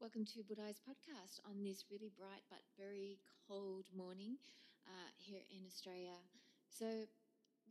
Welcome 0.00 0.24
to 0.32 0.44
Buddhi's 0.44 0.80
podcast 0.80 1.40
on 1.44 1.60
this 1.64 1.88
really 1.92 2.08
bright 2.16 2.44
but 2.48 2.64
very 2.80 3.20
cold 3.48 3.88
morning 3.92 4.36
uh, 4.88 5.10
here 5.16 5.44
in 5.52 5.64
Australia. 5.68 6.16
So, 6.68 7.08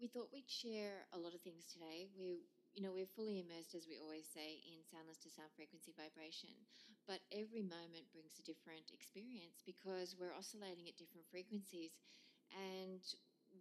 we 0.02 0.08
thought 0.10 0.34
we'd 0.34 0.50
share 0.50 1.06
a 1.14 1.20
lot 1.22 1.34
of 1.34 1.42
things 1.42 1.66
today. 1.70 2.10
We, 2.18 2.46
you 2.76 2.82
know, 2.84 2.92
we're 2.94 3.10
fully 3.10 3.40
immersed, 3.42 3.74
as 3.78 3.88
we 3.90 3.98
always 4.02 4.28
say, 4.30 4.62
in 4.70 4.84
soundless 4.86 5.22
to 5.26 5.32
sound 5.34 5.50
frequency 5.56 5.94
vibration, 5.96 6.54
but 7.08 7.24
every 7.34 7.64
moment 7.66 8.12
brings 8.14 8.38
a 8.38 8.46
different 8.46 8.90
experience 8.94 9.64
because 9.66 10.14
we're 10.20 10.36
oscillating 10.36 10.90
at 10.90 11.00
different 11.00 11.26
frequencies, 11.32 11.96
and 12.54 13.02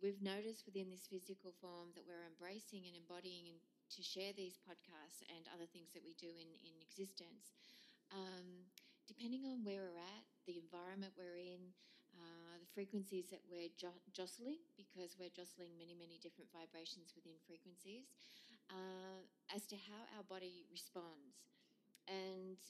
we've 0.03 0.21
noticed 0.25 0.67
within 0.67 0.91
this 0.91 1.07
physical 1.09 1.55
form 1.61 1.93
that 1.95 2.05
we're 2.09 2.27
embracing 2.27 2.85
and 2.89 2.97
embodying 2.99 3.49
and 3.49 3.61
to 3.95 4.03
share 4.03 4.35
these 4.35 4.59
podcasts 4.61 5.23
and 5.31 5.47
other 5.55 5.69
things 5.71 5.93
that 5.95 6.05
we 6.05 6.17
do 6.19 6.33
in, 6.35 6.51
in 6.67 6.75
existence. 6.83 7.55
Um, 8.13 8.69
depending 9.07 9.45
on 9.45 9.65
where 9.65 9.85
we're 9.85 10.01
at, 10.01 10.25
the 10.47 10.61
environment 10.61 11.13
we're 11.17 11.41
in, 11.41 11.73
uh, 12.15 12.57
the 12.61 12.69
frequencies 12.75 13.29
that 13.31 13.43
we're 13.51 13.73
jo- 13.77 14.03
jostling, 14.13 14.61
because 14.77 15.17
we're 15.19 15.33
jostling 15.33 15.75
many, 15.77 15.95
many 15.97 16.21
different 16.23 16.51
vibrations 16.53 17.13
within 17.17 17.35
frequencies, 17.47 18.13
uh, 18.71 19.21
as 19.55 19.67
to 19.67 19.77
how 19.77 20.01
our 20.17 20.25
body 20.25 20.65
responds. 20.71 21.49
And 22.07 22.61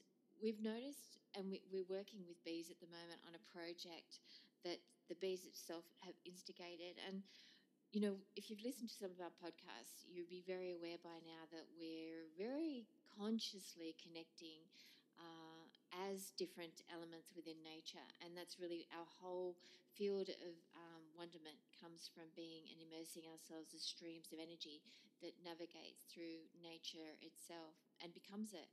we've 0.41 0.63
noticed, 0.63 1.19
and 1.35 1.51
we, 1.51 1.61
are 1.61 1.91
working 1.91 2.25
with 2.27 2.41
bees 2.47 2.71
at 2.71 2.79
the 2.81 2.91
moment 2.91 3.21
on 3.27 3.35
a 3.37 3.43
project 3.51 4.23
that 4.65 4.81
the 5.11 5.19
bees 5.21 5.45
itself 5.45 5.85
have 6.01 6.17
instigated. 6.25 6.97
And 7.05 7.23
you 7.95 8.03
know, 8.03 8.19
if 8.35 8.51
you've 8.51 8.65
listened 8.67 8.91
to 8.91 8.99
some 9.07 9.15
of 9.15 9.23
our 9.23 9.31
podcasts, 9.39 10.03
you'll 10.11 10.27
be 10.27 10.43
very 10.43 10.75
aware 10.75 10.99
by 10.99 11.15
now 11.23 11.47
that 11.55 11.63
we're 11.79 12.27
very 12.35 12.91
consciously 13.15 13.95
connecting 14.03 14.67
uh, 15.19 15.65
as 16.11 16.35
different 16.35 16.83
elements 16.91 17.33
within 17.35 17.59
nature. 17.63 18.05
And 18.23 18.35
that's 18.35 18.59
really 18.59 18.87
our 18.95 19.07
whole 19.21 19.57
field 19.95 20.29
of 20.31 20.55
um, 20.75 21.03
wonderment 21.15 21.59
comes 21.79 22.11
from 22.11 22.31
being 22.35 22.67
and 22.71 22.83
immersing 22.83 23.27
ourselves 23.31 23.71
as 23.75 23.87
streams 23.87 24.35
of 24.35 24.43
energy 24.43 24.83
that 25.23 25.39
navigates 25.47 26.05
through 26.11 26.51
nature 26.59 27.15
itself 27.23 27.79
and 28.03 28.11
becomes 28.11 28.53
it 28.53 28.69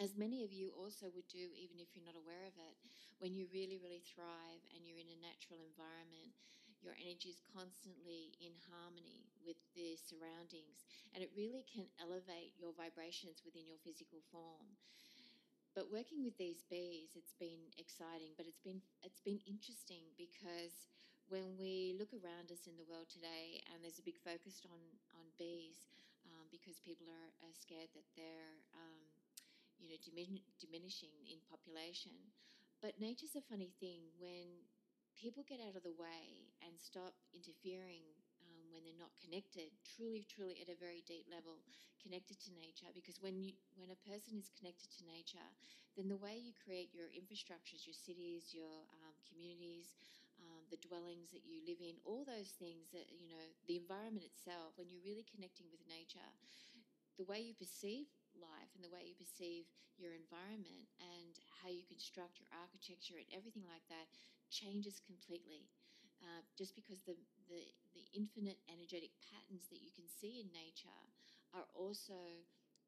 as 0.00 0.16
many 0.16 0.40
of 0.42 0.52
you 0.52 0.72
also 0.72 1.12
would 1.12 1.28
do, 1.28 1.52
even 1.52 1.76
if 1.76 1.92
you're 1.92 2.06
not 2.06 2.16
aware 2.16 2.48
of 2.48 2.56
it, 2.56 2.76
when 3.20 3.36
you 3.36 3.44
really, 3.52 3.76
really 3.76 4.00
thrive 4.00 4.62
and 4.72 4.88
you're 4.88 5.00
in 5.00 5.12
a 5.12 5.20
natural 5.20 5.60
environment, 5.60 6.32
your 6.80 6.96
energy 6.98 7.30
is 7.30 7.44
constantly 7.54 8.34
in 8.42 8.50
harmony 8.66 9.30
with 9.46 9.60
the 9.76 9.94
surroundings, 9.94 10.82
and 11.14 11.22
it 11.22 11.30
really 11.38 11.62
can 11.68 11.86
elevate 12.02 12.56
your 12.58 12.74
vibrations 12.74 13.44
within 13.46 13.68
your 13.68 13.78
physical 13.86 14.18
form. 14.34 14.74
But 15.72 15.88
working 15.88 16.20
with 16.20 16.36
these 16.36 16.60
bees, 16.68 17.16
it's 17.16 17.32
been 17.40 17.72
exciting, 17.80 18.36
but 18.36 18.44
it's 18.44 18.60
been 18.60 18.84
it's 19.00 19.24
been 19.24 19.40
interesting 19.48 20.04
because 20.20 20.92
when 21.32 21.56
we 21.56 21.96
look 21.96 22.12
around 22.12 22.52
us 22.52 22.68
in 22.68 22.76
the 22.76 22.84
world 22.84 23.08
today, 23.08 23.64
and 23.72 23.80
there's 23.80 23.96
a 23.96 24.04
big 24.04 24.20
focus 24.20 24.60
on 24.68 24.80
on 25.16 25.24
bees, 25.40 25.88
um, 26.28 26.44
because 26.52 26.76
people 26.84 27.08
are, 27.08 27.32
are, 27.40 27.54
scared 27.56 27.88
that 27.96 28.04
they're 28.20 28.52
um, 28.76 29.00
you 29.80 29.88
know, 29.88 29.98
dimin- 30.04 30.44
diminishing 30.60 31.14
in 31.24 31.40
population. 31.48 32.12
But 32.84 33.00
nature's 33.00 33.38
a 33.38 33.44
funny 33.48 33.72
thing 33.80 34.12
when 34.20 34.66
people 35.16 35.46
get 35.46 35.62
out 35.62 35.78
of 35.78 35.86
the 35.86 35.94
way 35.96 36.52
and 36.60 36.74
stop 36.76 37.14
interfering 37.32 38.04
when 38.72 38.82
they're 38.82 38.98
not 38.98 39.14
connected, 39.20 39.70
truly, 39.84 40.24
truly 40.26 40.58
at 40.60 40.72
a 40.72 40.78
very 40.80 41.04
deep 41.04 41.28
level, 41.28 41.60
connected 42.02 42.40
to 42.42 42.50
nature. 42.56 42.90
Because 42.96 43.22
when 43.22 43.38
you, 43.38 43.54
when 43.78 43.92
a 43.92 44.04
person 44.08 44.36
is 44.40 44.50
connected 44.58 44.90
to 44.98 45.06
nature, 45.06 45.48
then 45.94 46.08
the 46.08 46.18
way 46.18 46.40
you 46.40 46.56
create 46.56 46.90
your 46.90 47.12
infrastructures, 47.12 47.84
your 47.84 47.96
cities, 47.96 48.56
your 48.56 48.88
um, 49.04 49.14
communities, 49.28 49.94
um, 50.40 50.64
the 50.72 50.80
dwellings 50.80 51.30
that 51.30 51.44
you 51.46 51.62
live 51.68 51.78
in, 51.84 52.00
all 52.02 52.24
those 52.24 52.56
things 52.56 52.90
that 52.90 53.12
you 53.12 53.28
know, 53.28 53.46
the 53.68 53.78
environment 53.78 54.24
itself. 54.26 54.74
When 54.80 54.88
you're 54.88 55.04
really 55.04 55.26
connecting 55.28 55.68
with 55.70 55.84
nature, 55.86 56.26
the 57.20 57.28
way 57.28 57.44
you 57.44 57.54
perceive 57.54 58.08
life 58.34 58.72
and 58.74 58.82
the 58.82 58.90
way 58.92 59.04
you 59.04 59.14
perceive 59.14 59.68
your 60.00 60.16
environment 60.16 60.88
and 60.98 61.36
how 61.60 61.68
you 61.68 61.84
construct 61.84 62.40
your 62.40 62.48
architecture 62.56 63.20
and 63.20 63.28
everything 63.30 63.68
like 63.68 63.84
that 63.92 64.08
changes 64.48 64.98
completely. 65.04 65.68
Uh, 66.22 66.42
just 66.54 66.78
because 66.78 67.02
the, 67.02 67.18
the, 67.50 67.66
the 67.98 68.06
infinite 68.14 68.62
energetic 68.70 69.10
patterns 69.26 69.66
that 69.74 69.82
you 69.82 69.90
can 69.90 70.06
see 70.06 70.38
in 70.38 70.46
nature 70.54 71.02
are 71.50 71.66
also 71.74 72.14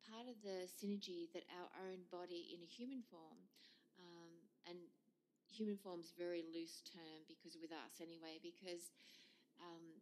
part 0.07 0.31
of 0.31 0.39
the 0.47 0.71
synergy 0.71 1.27
that 1.35 1.43
our 1.51 1.69
own 1.83 2.07
body 2.15 2.55
in 2.55 2.63
a 2.63 2.71
human 2.71 3.03
form 3.11 3.43
um, 3.99 4.33
and 4.71 4.79
human 5.51 5.75
form 5.75 5.99
form's 5.99 6.15
very 6.19 6.43
loose 6.51 6.83
term 6.87 7.23
because 7.27 7.59
with 7.59 7.71
us 7.71 8.03
anyway 8.03 8.39
because 8.43 8.91
um, 9.63 9.99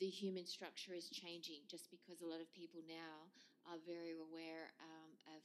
the 0.00 0.10
human 0.10 0.44
structure 0.44 0.92
is 0.92 1.08
changing 1.08 1.64
just 1.70 1.88
because 1.88 2.20
a 2.20 2.28
lot 2.28 2.40
of 2.40 2.48
people 2.52 2.80
now 2.84 3.28
are 3.64 3.80
very 3.88 4.12
aware 4.12 4.72
um, 4.80 5.03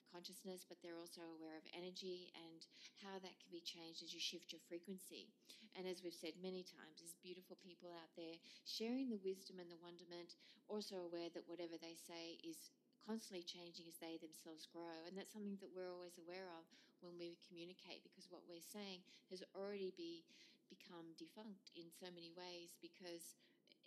consciousness, 0.10 0.66
but 0.66 0.82
they're 0.82 0.98
also 0.98 1.22
aware 1.38 1.56
of 1.56 1.66
energy 1.74 2.34
and 2.34 2.66
how 3.06 3.16
that 3.22 3.38
can 3.38 3.50
be 3.54 3.64
changed 3.64 4.02
as 4.02 4.12
you 4.12 4.20
shift 4.22 4.52
your 4.52 4.62
frequency. 4.66 5.30
And 5.78 5.86
as 5.86 6.02
we've 6.02 6.18
said 6.18 6.36
many 6.42 6.66
times, 6.66 7.00
there's 7.00 7.16
beautiful 7.22 7.56
people 7.62 7.94
out 7.94 8.12
there 8.18 8.38
sharing 8.66 9.08
the 9.08 9.22
wisdom 9.22 9.62
and 9.62 9.70
the 9.70 9.80
wonderment, 9.80 10.36
also 10.68 11.06
aware 11.06 11.30
that 11.34 11.48
whatever 11.48 11.78
they 11.78 11.96
say 11.96 12.42
is 12.42 12.74
constantly 13.06 13.46
changing 13.46 13.88
as 13.88 13.98
they 13.98 14.20
themselves 14.20 14.68
grow. 14.70 15.06
And 15.08 15.16
that's 15.16 15.34
something 15.34 15.58
that 15.62 15.74
we're 15.74 15.90
always 15.90 16.20
aware 16.20 16.50
of 16.58 16.66
when 17.00 17.16
we 17.16 17.40
communicate 17.48 18.04
because 18.04 18.28
what 18.28 18.44
we're 18.46 18.64
saying 18.64 19.02
has 19.32 19.42
already 19.56 19.96
be, 19.96 20.26
become 20.68 21.16
defunct 21.16 21.72
in 21.74 21.88
so 21.90 22.12
many 22.12 22.30
ways 22.36 22.76
because 22.84 23.40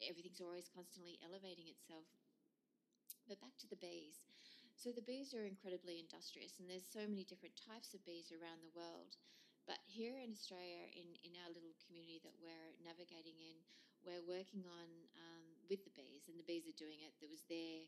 everything's 0.03 0.43
always 0.43 0.72
constantly 0.72 1.21
elevating 1.22 1.69
itself. 1.69 2.09
But 3.28 3.39
back 3.39 3.54
to 3.62 3.71
the 3.71 3.78
bees. 3.78 4.27
So 4.82 4.91
the 4.91 5.06
bees 5.06 5.31
are 5.31 5.47
incredibly 5.47 6.03
industrious, 6.03 6.59
and 6.59 6.66
there's 6.66 6.91
so 6.91 7.06
many 7.06 7.22
different 7.22 7.54
types 7.54 7.94
of 7.94 8.03
bees 8.03 8.34
around 8.34 8.66
the 8.66 8.75
world. 8.75 9.15
But 9.62 9.78
here 9.87 10.19
in 10.19 10.34
Australia, 10.34 10.91
in, 10.91 11.06
in 11.22 11.38
our 11.38 11.54
little 11.54 11.70
community 11.87 12.19
that 12.26 12.34
we're 12.43 12.75
navigating 12.82 13.38
in, 13.38 13.62
we're 14.03 14.26
working 14.26 14.66
on 14.66 14.88
um, 15.15 15.47
with 15.71 15.87
the 15.87 15.94
bees, 15.94 16.26
and 16.26 16.34
the 16.34 16.42
bees 16.50 16.66
are 16.66 16.75
doing 16.75 16.98
it. 17.06 17.15
There 17.22 17.31
was 17.31 17.47
their 17.47 17.87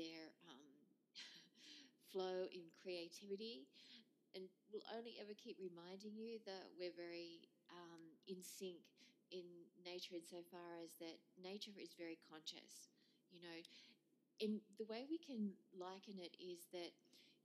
their 0.00 0.32
um, 0.48 0.72
flow 2.08 2.48
in 2.48 2.72
creativity, 2.72 3.68
and 4.32 4.48
we'll 4.72 4.88
only 4.96 5.20
ever 5.20 5.36
keep 5.36 5.60
reminding 5.60 6.16
you 6.16 6.40
that 6.48 6.72
we're 6.80 6.96
very 6.96 7.44
um, 7.68 8.16
in 8.24 8.40
sync 8.40 8.80
in 9.28 9.44
nature 9.84 10.16
insofar 10.16 10.80
as 10.80 10.96
that 11.04 11.20
nature 11.36 11.76
is 11.76 11.92
very 12.00 12.16
conscious. 12.32 12.88
You 13.28 13.44
know, 13.44 13.60
in 14.40 14.60
the 14.80 14.88
way 14.88 15.04
we 15.04 15.20
can 15.20 15.52
liken 15.76 16.16
it 16.18 16.34
is 16.40 16.66
that 16.72 16.96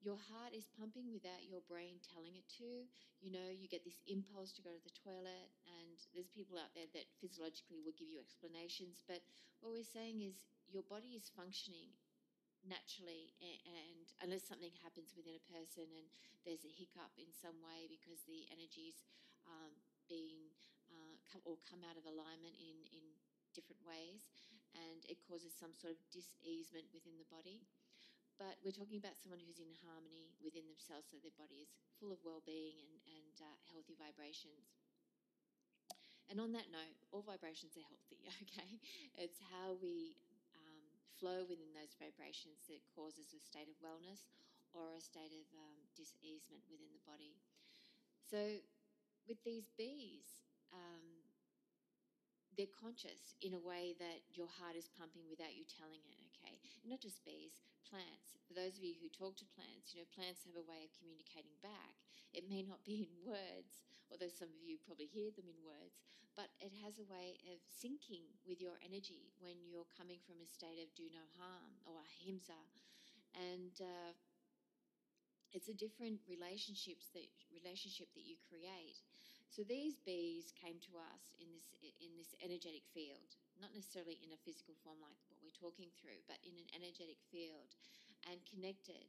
your 0.03 0.19
heart 0.19 0.53
is 0.53 0.69
pumping 0.75 1.09
without 1.11 1.47
your 1.49 1.63
brain 1.65 1.97
telling 2.03 2.35
it 2.35 2.47
to. 2.61 2.85
You 3.23 3.31
know, 3.31 3.47
you 3.49 3.67
get 3.67 3.83
this 3.83 4.03
impulse 4.05 4.53
to 4.55 4.61
go 4.61 4.71
to 4.71 4.83
the 4.83 4.93
toilet, 4.93 5.49
and 5.65 5.97
there's 6.13 6.29
people 6.29 6.59
out 6.61 6.71
there 6.77 6.87
that 6.93 7.09
physiologically 7.17 7.81
will 7.81 7.95
give 7.97 8.11
you 8.11 8.21
explanations. 8.21 9.01
But 9.07 9.25
what 9.59 9.73
we're 9.73 9.87
saying 9.87 10.21
is 10.21 10.45
your 10.69 10.85
body 10.85 11.17
is 11.17 11.31
functioning 11.33 11.95
naturally 12.65 13.29
and 13.37 14.09
unless 14.25 14.41
something 14.41 14.73
happens 14.81 15.13
within 15.13 15.37
a 15.37 15.49
person 15.53 15.85
and 15.85 16.09
there's 16.41 16.65
a 16.65 16.73
hiccup 16.73 17.13
in 17.13 17.29
some 17.29 17.53
way 17.61 17.85
because 17.85 18.25
the 18.25 18.49
energies 18.49 19.05
um, 19.45 19.69
been 20.09 20.49
uh, 20.89 21.13
come, 21.29 21.45
or 21.45 21.61
come 21.69 21.85
out 21.85 21.93
of 21.93 22.09
alignment 22.09 22.57
in, 22.57 22.77
in 22.89 23.05
different 23.53 23.81
ways 23.85 24.33
and 24.75 24.99
it 25.07 25.23
causes 25.23 25.55
some 25.55 25.71
sort 25.73 25.95
of 25.95 25.99
diseasement 26.11 26.91
within 26.91 27.15
the 27.15 27.27
body. 27.31 27.63
But 28.35 28.59
we're 28.59 28.75
talking 28.75 28.99
about 28.99 29.15
someone 29.15 29.39
who's 29.39 29.63
in 29.63 29.71
harmony 29.87 30.35
within 30.43 30.67
themselves, 30.67 31.07
so 31.07 31.15
their 31.23 31.35
body 31.39 31.63
is 31.63 31.71
full 31.97 32.11
of 32.11 32.19
well 32.27 32.43
being 32.43 32.75
and, 32.83 32.93
and 33.07 33.35
uh, 33.39 33.57
healthy 33.71 33.95
vibrations. 33.95 34.75
And 36.27 36.41
on 36.41 36.51
that 36.57 36.67
note, 36.73 36.97
all 37.13 37.23
vibrations 37.23 37.77
are 37.79 37.85
healthy, 37.85 38.19
okay? 38.43 38.81
It's 39.15 39.39
how 39.53 39.79
we 39.79 40.19
um, 40.57 40.83
flow 41.15 41.47
within 41.47 41.71
those 41.71 41.95
vibrations 41.95 42.65
that 42.67 42.81
causes 42.91 43.31
a 43.31 43.39
state 43.39 43.71
of 43.71 43.77
wellness 43.79 44.27
or 44.75 44.91
a 44.97 45.01
state 45.01 45.31
of 45.31 45.47
um, 45.55 45.79
diseasement 45.95 46.65
within 46.67 46.91
the 46.91 47.03
body. 47.07 47.39
So 48.27 48.59
with 49.29 49.39
these 49.47 49.71
bees, 49.77 50.43
um, 50.75 51.14
they're 52.55 52.71
conscious 52.71 53.35
in 53.43 53.55
a 53.55 53.61
way 53.61 53.95
that 53.99 54.23
your 54.31 54.47
heart 54.47 54.79
is 54.79 54.91
pumping 54.95 55.27
without 55.27 55.55
you 55.55 55.67
telling 55.67 56.01
it, 56.07 56.19
okay? 56.31 56.55
And 56.83 56.91
not 56.91 57.03
just 57.03 57.23
bees, 57.27 57.63
plants. 57.83 58.39
For 58.47 58.55
those 58.55 58.79
of 58.79 58.83
you 58.83 58.95
who 58.97 59.11
talk 59.11 59.35
to 59.39 59.53
plants, 59.55 59.93
you 59.93 60.01
know, 60.01 60.09
plants 60.15 60.47
have 60.47 60.57
a 60.57 60.65
way 60.65 60.87
of 60.87 60.95
communicating 60.95 61.55
back. 61.59 61.99
It 62.31 62.47
may 62.47 62.63
not 62.63 62.83
be 62.87 63.07
in 63.07 63.13
words, 63.23 63.85
although 64.09 64.31
some 64.31 64.51
of 64.51 64.61
you 64.63 64.79
probably 64.81 65.07
hear 65.07 65.31
them 65.31 65.47
in 65.47 65.59
words, 65.63 66.01
but 66.35 66.51
it 66.59 66.75
has 66.83 66.99
a 66.99 67.07
way 67.07 67.39
of 67.47 67.63
syncing 67.71 68.27
with 68.43 68.59
your 68.59 68.75
energy 68.83 69.31
when 69.39 69.55
you're 69.71 69.87
coming 69.95 70.19
from 70.27 70.43
a 70.43 70.47
state 70.47 70.83
of 70.83 70.91
do 70.95 71.07
no 71.11 71.23
harm 71.39 71.79
or 71.87 72.03
ahimsa. 72.03 72.59
And 73.35 73.71
uh, 73.79 74.11
it's 75.55 75.71
a 75.71 75.75
different 75.75 76.19
relationships 76.27 77.07
that 77.15 77.31
relationship 77.55 78.11
that 78.15 78.27
you 78.27 78.35
create. 78.51 78.99
So 79.49 79.63
these 79.63 79.95
bees 80.03 80.51
came 80.51 80.77
to 80.91 80.99
us 80.99 81.31
in 81.39 81.47
this 81.53 81.65
in 82.01 82.11
this 82.19 82.35
energetic 82.43 82.83
field, 82.91 83.37
not 83.61 83.71
necessarily 83.71 84.19
in 84.19 84.35
a 84.35 84.39
physical 84.43 84.75
form 84.83 84.99
like 84.99 85.15
what 85.31 85.39
we're 85.39 85.55
talking 85.55 85.89
through, 85.95 86.19
but 86.27 86.39
in 86.43 86.55
an 86.59 86.67
energetic 86.75 87.19
field, 87.31 87.71
and 88.27 88.41
connected 88.43 89.07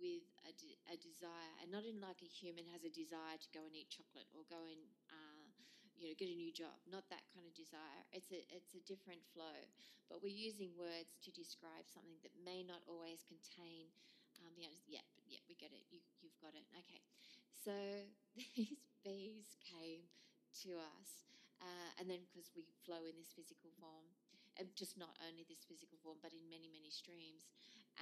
with 0.00 0.26
a, 0.42 0.52
de- 0.58 0.80
a 0.90 0.96
desire, 0.98 1.52
and 1.62 1.70
not 1.70 1.86
in 1.86 2.02
like 2.02 2.18
a 2.22 2.30
human 2.30 2.66
has 2.74 2.82
a 2.82 2.90
desire 2.90 3.38
to 3.38 3.48
go 3.54 3.62
and 3.62 3.74
eat 3.78 3.90
chocolate 3.90 4.26
or 4.34 4.42
go 4.50 4.66
and 4.66 4.82
uh, 5.10 5.46
you 5.94 6.10
know 6.10 6.14
get 6.18 6.30
a 6.30 6.36
new 6.36 6.50
job. 6.50 6.74
Not 6.90 7.06
that 7.14 7.22
kind 7.30 7.46
of 7.46 7.54
desire. 7.54 8.02
It's 8.10 8.30
a 8.34 8.42
it's 8.50 8.74
a 8.74 8.82
different 8.82 9.22
flow, 9.30 9.58
but 10.10 10.20
we're 10.22 10.34
using 10.34 10.74
words 10.74 11.14
to 11.22 11.30
describe 11.30 11.86
something 11.86 12.18
that 12.26 12.34
may 12.42 12.66
not 12.66 12.82
always 12.90 13.22
contain 13.24 13.90
um, 14.42 14.52
the 14.58 14.66
answer. 14.66 14.90
Yeah, 14.90 15.06
but 15.14 15.24
yeah, 15.30 15.42
we 15.46 15.54
get 15.54 15.70
it. 15.70 15.86
You 15.90 16.02
you've 16.18 16.38
got 16.42 16.56
it. 16.58 16.66
Okay, 16.74 17.00
so 17.54 17.74
these 18.58 18.74
bees 19.04 19.54
came 19.62 20.08
to 20.64 20.80
us, 20.80 21.28
uh, 21.60 21.90
and 22.00 22.08
then 22.08 22.24
because 22.26 22.50
we 22.56 22.64
flow 22.82 23.04
in 23.04 23.14
this 23.14 23.30
physical 23.36 23.70
form, 23.78 24.08
and 24.58 24.70
just 24.74 24.96
not 24.96 25.14
only 25.28 25.44
this 25.46 25.62
physical 25.66 25.98
form, 26.02 26.18
but 26.24 26.32
in 26.32 26.42
many 26.48 26.66
many 26.72 26.90
streams, 26.90 27.46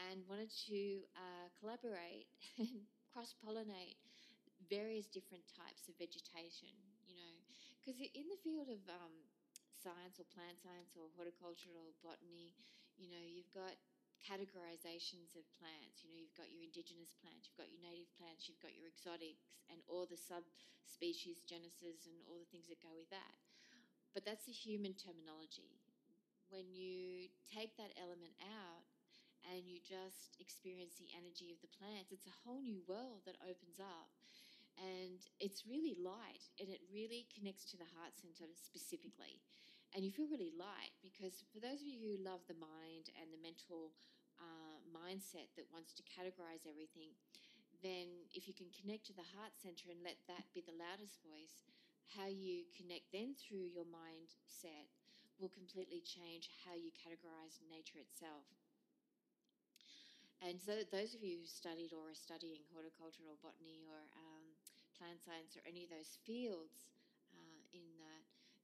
and 0.08 0.24
wanted 0.30 0.48
to 0.70 1.04
uh, 1.18 1.46
collaborate 1.58 2.30
and 2.62 2.86
cross 3.10 3.34
pollinate 3.42 3.98
various 4.70 5.10
different 5.10 5.44
types 5.50 5.90
of 5.90 5.98
vegetation. 5.98 6.72
You 7.04 7.18
know, 7.18 7.34
because 7.82 7.98
in 8.00 8.26
the 8.30 8.40
field 8.40 8.70
of 8.70 8.80
um, 8.88 9.14
science 9.82 10.22
or 10.22 10.26
plant 10.30 10.62
science 10.62 10.94
or 10.94 11.10
horticultural 11.18 11.92
botany, 12.00 12.54
you 12.94 13.10
know, 13.10 13.20
you've 13.20 13.50
got 13.50 13.74
categorizations 14.22 15.34
of 15.34 15.44
plants. 15.58 16.02
You 16.02 16.10
know, 16.10 16.18
you've 16.18 16.38
got 16.38 16.50
your 16.54 16.62
indigenous 16.62 17.12
plants, 17.18 17.50
you've 17.50 17.58
got 17.58 17.70
your 17.70 17.82
native 17.82 18.10
plants, 18.16 18.46
you've 18.46 18.62
got 18.62 18.74
your 18.74 18.86
exotics, 18.88 19.50
and 19.68 19.82
all 19.90 20.06
the 20.06 20.18
subspecies, 20.18 21.42
genuses, 21.44 22.06
and 22.06 22.16
all 22.30 22.38
the 22.38 22.50
things 22.50 22.70
that 22.70 22.80
go 22.80 22.94
with 22.94 23.10
that. 23.10 23.34
But 24.14 24.24
that's 24.24 24.46
the 24.46 24.54
human 24.54 24.94
terminology. 24.94 25.82
When 26.52 26.68
you 26.70 27.32
take 27.48 27.74
that 27.80 27.96
element 27.96 28.36
out 28.44 28.84
and 29.48 29.64
you 29.64 29.80
just 29.80 30.36
experience 30.36 31.00
the 31.00 31.08
energy 31.16 31.48
of 31.50 31.58
the 31.64 31.72
plants, 31.72 32.12
it's 32.12 32.28
a 32.28 32.40
whole 32.44 32.60
new 32.60 32.84
world 32.84 33.24
that 33.24 33.40
opens 33.40 33.80
up. 33.80 34.12
And 34.76 35.20
it's 35.40 35.68
really 35.68 35.96
light 36.00 36.48
and 36.60 36.68
it 36.68 36.80
really 36.88 37.28
connects 37.28 37.68
to 37.72 37.76
the 37.76 37.88
heart 37.96 38.16
center 38.16 38.48
specifically 38.56 39.40
and 39.92 40.04
you 40.04 40.12
feel 40.12 40.28
really 40.28 40.52
light 40.56 40.96
because 41.04 41.44
for 41.52 41.60
those 41.60 41.84
of 41.84 41.88
you 41.88 42.00
who 42.00 42.24
love 42.24 42.40
the 42.48 42.56
mind 42.56 43.12
and 43.20 43.28
the 43.28 43.40
mental 43.40 43.92
uh, 44.40 44.80
mindset 44.88 45.52
that 45.54 45.68
wants 45.68 45.92
to 45.92 46.02
categorize 46.08 46.64
everything, 46.64 47.12
then 47.84 48.08
if 48.32 48.48
you 48.48 48.54
can 48.56 48.72
connect 48.72 49.04
to 49.10 49.16
the 49.16 49.26
heart 49.36 49.52
center 49.60 49.92
and 49.92 50.00
let 50.00 50.16
that 50.30 50.48
be 50.56 50.64
the 50.64 50.74
loudest 50.74 51.20
voice, 51.20 51.66
how 52.16 52.28
you 52.28 52.64
connect 52.72 53.12
then 53.12 53.36
through 53.36 53.68
your 53.68 53.86
mindset 53.88 54.88
will 55.36 55.52
completely 55.52 56.00
change 56.04 56.48
how 56.64 56.72
you 56.72 56.92
categorize 56.94 57.60
nature 57.68 58.00
itself. 58.00 58.46
And 60.42 60.58
so, 60.58 60.82
those 60.90 61.14
of 61.14 61.22
you 61.22 61.38
who 61.38 61.46
studied 61.46 61.94
or 61.94 62.10
are 62.10 62.18
studying 62.18 62.66
horticulture 62.74 63.22
or 63.30 63.38
botany 63.38 63.86
or 63.86 64.02
um, 64.18 64.42
plant 64.98 65.22
science 65.22 65.54
or 65.54 65.62
any 65.62 65.86
of 65.86 65.90
those 65.94 66.18
fields 66.26 66.90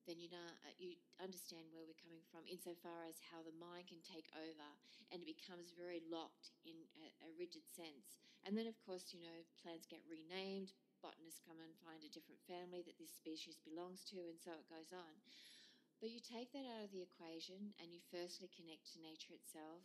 then 0.09 0.17
you 0.17 0.33
know 0.33 0.49
uh, 0.65 0.73
you 0.81 0.97
understand 1.21 1.69
where 1.69 1.85
we're 1.85 2.01
coming 2.01 2.25
from 2.33 2.49
insofar 2.49 3.05
as 3.05 3.21
how 3.29 3.45
the 3.45 3.53
mind 3.61 3.93
can 3.93 4.01
take 4.01 4.33
over 4.33 4.69
and 5.13 5.21
it 5.21 5.29
becomes 5.29 5.77
very 5.77 6.01
locked 6.09 6.57
in 6.65 6.77
a, 7.05 7.09
a 7.29 7.31
rigid 7.37 7.69
sense. 7.69 8.17
And 8.49 8.57
then, 8.57 8.65
of 8.65 8.81
course, 8.81 9.13
you 9.13 9.21
know, 9.21 9.39
plants 9.61 9.85
get 9.85 10.01
renamed, 10.09 10.73
botanists 11.05 11.43
come 11.45 11.61
and 11.61 11.75
find 11.85 12.01
a 12.01 12.13
different 12.13 12.41
family 12.49 12.81
that 12.87 12.97
this 12.97 13.13
species 13.13 13.61
belongs 13.61 14.07
to, 14.09 14.21
and 14.31 14.41
so 14.41 14.57
it 14.57 14.69
goes 14.73 14.95
on. 14.95 15.15
But 15.99 16.15
you 16.15 16.23
take 16.23 16.55
that 16.55 16.65
out 16.65 16.87
of 16.87 16.95
the 16.95 17.03
equation 17.03 17.75
and 17.83 17.91
you 17.91 17.99
firstly 18.15 18.47
connect 18.55 18.87
to 18.95 19.03
nature 19.03 19.35
itself. 19.35 19.83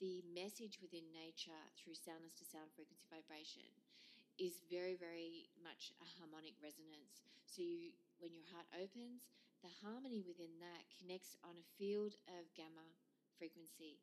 The 0.00 0.24
message 0.32 0.80
within 0.80 1.12
nature 1.12 1.62
through 1.76 1.94
soundness 1.94 2.34
to 2.40 2.48
sound 2.48 2.72
frequency 2.72 3.04
vibration 3.12 3.68
is 4.40 4.64
very, 4.72 4.96
very 4.96 5.52
much 5.60 5.92
a 6.00 6.08
harmonic 6.16 6.56
resonance. 6.64 7.20
So 7.44 7.60
you 7.60 7.92
when 8.16 8.32
your 8.32 8.46
heart 8.54 8.70
opens, 8.72 9.26
the 9.62 9.72
harmony 9.82 10.22
within 10.26 10.58
that 10.58 10.84
connects 10.98 11.38
on 11.46 11.54
a 11.54 11.70
field 11.78 12.18
of 12.26 12.50
gamma 12.58 12.84
frequency 13.38 14.02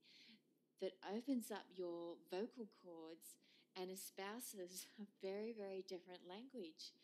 that 0.80 0.96
opens 1.04 1.52
up 1.52 1.68
your 1.76 2.16
vocal 2.32 2.72
cords 2.80 3.36
and 3.76 3.92
espouses 3.92 4.88
a 5.04 5.06
very, 5.20 5.52
very 5.52 5.84
different 5.86 6.24
language. 6.24 6.96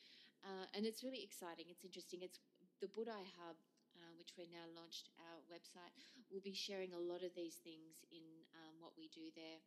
Uh, 0.43 0.65
and 0.73 0.87
it's 0.87 1.03
really 1.03 1.23
exciting. 1.23 1.67
It's 1.67 1.83
interesting. 1.83 2.23
It's 2.23 2.39
the 2.79 2.87
Buddhi 2.87 3.27
Hub, 3.39 3.59
uh, 3.99 4.13
which 4.15 4.35
we're 4.39 4.51
now 4.51 4.67
launched 4.75 5.11
our 5.19 5.39
website, 5.51 5.95
We'll 6.31 6.43
be 6.43 6.57
sharing 6.57 6.91
a 6.91 6.99
lot 6.99 7.23
of 7.23 7.31
these 7.37 7.61
things 7.63 8.03
in 8.11 8.25
um, 8.57 8.75
what 8.81 8.97
we 8.97 9.07
do 9.13 9.31
there 9.35 9.61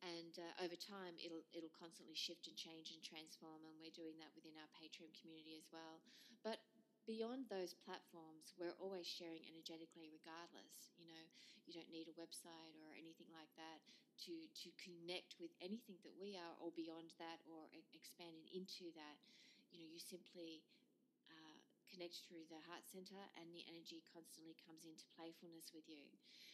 and 0.00 0.40
uh, 0.40 0.64
over 0.64 0.76
time 0.76 1.16
it'll 1.20 1.44
it'll 1.52 1.72
constantly 1.76 2.16
shift 2.16 2.48
and 2.48 2.56
change 2.56 2.92
and 2.92 3.04
transform 3.04 3.60
and 3.68 3.76
we're 3.76 3.92
doing 3.92 4.16
that 4.16 4.32
within 4.32 4.56
our 4.56 4.70
patreon 4.72 5.12
community 5.20 5.56
as 5.60 5.68
well 5.68 6.00
but 6.40 6.64
beyond 7.10 7.50
those 7.50 7.74
platforms 7.82 8.54
we're 8.54 8.78
always 8.78 9.06
sharing 9.08 9.42
energetically 9.50 10.06
regardless 10.14 10.94
you 10.94 11.06
know 11.10 11.24
you 11.66 11.74
don't 11.74 11.90
need 11.90 12.06
a 12.06 12.14
website 12.14 12.74
or 12.86 12.94
anything 12.94 13.26
like 13.34 13.50
that 13.58 13.82
to 14.22 14.46
to 14.54 14.70
connect 14.78 15.34
with 15.42 15.50
anything 15.58 15.98
that 16.06 16.14
we 16.22 16.38
are 16.38 16.54
or 16.62 16.70
beyond 16.78 17.10
that 17.18 17.42
or 17.50 17.66
expanding 17.90 18.46
into 18.54 18.94
that 18.94 19.18
you 19.74 19.82
know 19.82 19.88
you 19.90 19.98
simply 19.98 20.62
connect 21.90 22.22
through 22.24 22.46
the 22.46 22.62
heart 22.70 22.86
center 22.86 23.18
and 23.34 23.50
the 23.50 23.66
energy 23.66 24.00
constantly 24.14 24.54
comes 24.62 24.86
into 24.86 25.02
playfulness 25.18 25.74
with 25.74 25.84
you. 25.90 26.06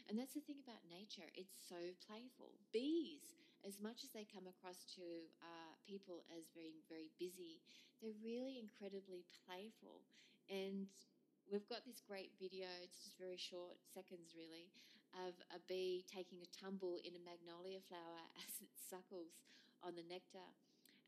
And 0.08 0.16
that's 0.16 0.32
the 0.34 0.42
thing 0.42 0.58
about 0.64 0.80
nature, 0.88 1.28
it's 1.36 1.54
so 1.68 1.78
playful. 2.08 2.56
Bees, 2.72 3.36
as 3.62 3.76
much 3.78 4.02
as 4.02 4.10
they 4.16 4.24
come 4.24 4.48
across 4.48 4.88
to 4.96 5.04
uh, 5.44 5.72
people 5.84 6.24
as 6.32 6.48
very, 6.56 6.80
very 6.88 7.12
busy, 7.20 7.60
they're 8.00 8.16
really 8.24 8.56
incredibly 8.56 9.28
playful. 9.44 10.02
And 10.46 10.86
we've 11.50 11.66
got 11.66 11.82
this 11.86 12.02
great 12.02 12.34
video, 12.38 12.70
it's 12.82 13.02
just 13.02 13.18
very 13.18 13.38
short, 13.38 13.78
seconds 13.94 14.34
really, 14.34 14.70
of 15.26 15.34
a 15.54 15.60
bee 15.66 16.06
taking 16.06 16.42
a 16.42 16.50
tumble 16.54 16.98
in 17.02 17.14
a 17.18 17.22
magnolia 17.22 17.82
flower 17.86 18.22
as 18.46 18.62
it 18.62 18.70
suckles 18.74 19.38
on 19.82 19.94
the 19.98 20.06
nectar. 20.06 20.46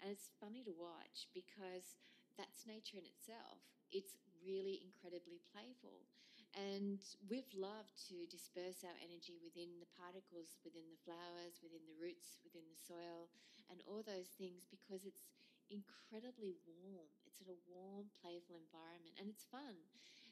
And 0.03 0.11
it's 0.15 0.31
funny 0.39 0.63
to 0.63 0.75
watch 0.75 1.27
because 1.35 1.99
that's 2.39 2.67
nature 2.67 2.99
in 2.99 3.07
itself. 3.07 3.59
It's 3.91 4.15
really 4.43 4.79
incredibly 4.83 5.43
playful. 5.51 6.07
And 6.55 7.03
we've 7.29 7.51
loved 7.55 7.95
to 8.09 8.25
disperse 8.31 8.87
our 8.87 8.95
energy 9.03 9.37
within 9.43 9.79
the 9.83 9.91
particles, 9.99 10.59
within 10.65 10.87
the 10.91 11.03
flowers, 11.03 11.61
within 11.61 11.83
the 11.85 11.99
roots, 11.99 12.41
within 12.41 12.65
the 12.71 12.79
soil, 12.79 13.29
and 13.69 13.85
all 13.85 14.01
those 14.01 14.33
things 14.39 14.65
because 14.71 15.05
it's 15.05 15.29
incredibly 15.69 16.57
warm. 16.65 17.09
It's 17.29 17.41
in 17.41 17.49
a 17.53 17.63
warm, 17.69 18.13
playful 18.21 18.57
environment, 18.57 19.17
and 19.21 19.29
it's 19.29 19.49
fun. 19.49 19.77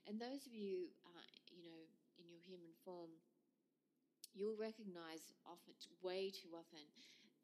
And 0.09 0.21
those 0.21 0.47
of 0.47 0.55
you, 0.55 0.93
uh, 1.05 1.27
you 1.53 1.65
know, 1.65 1.83
in 2.17 2.27
your 2.29 2.41
human 2.41 2.73
form, 2.85 3.13
you'll 4.37 4.59
recognize 4.59 5.33
often, 5.49 5.73
way 6.05 6.29
too 6.29 6.53
often, 6.53 6.85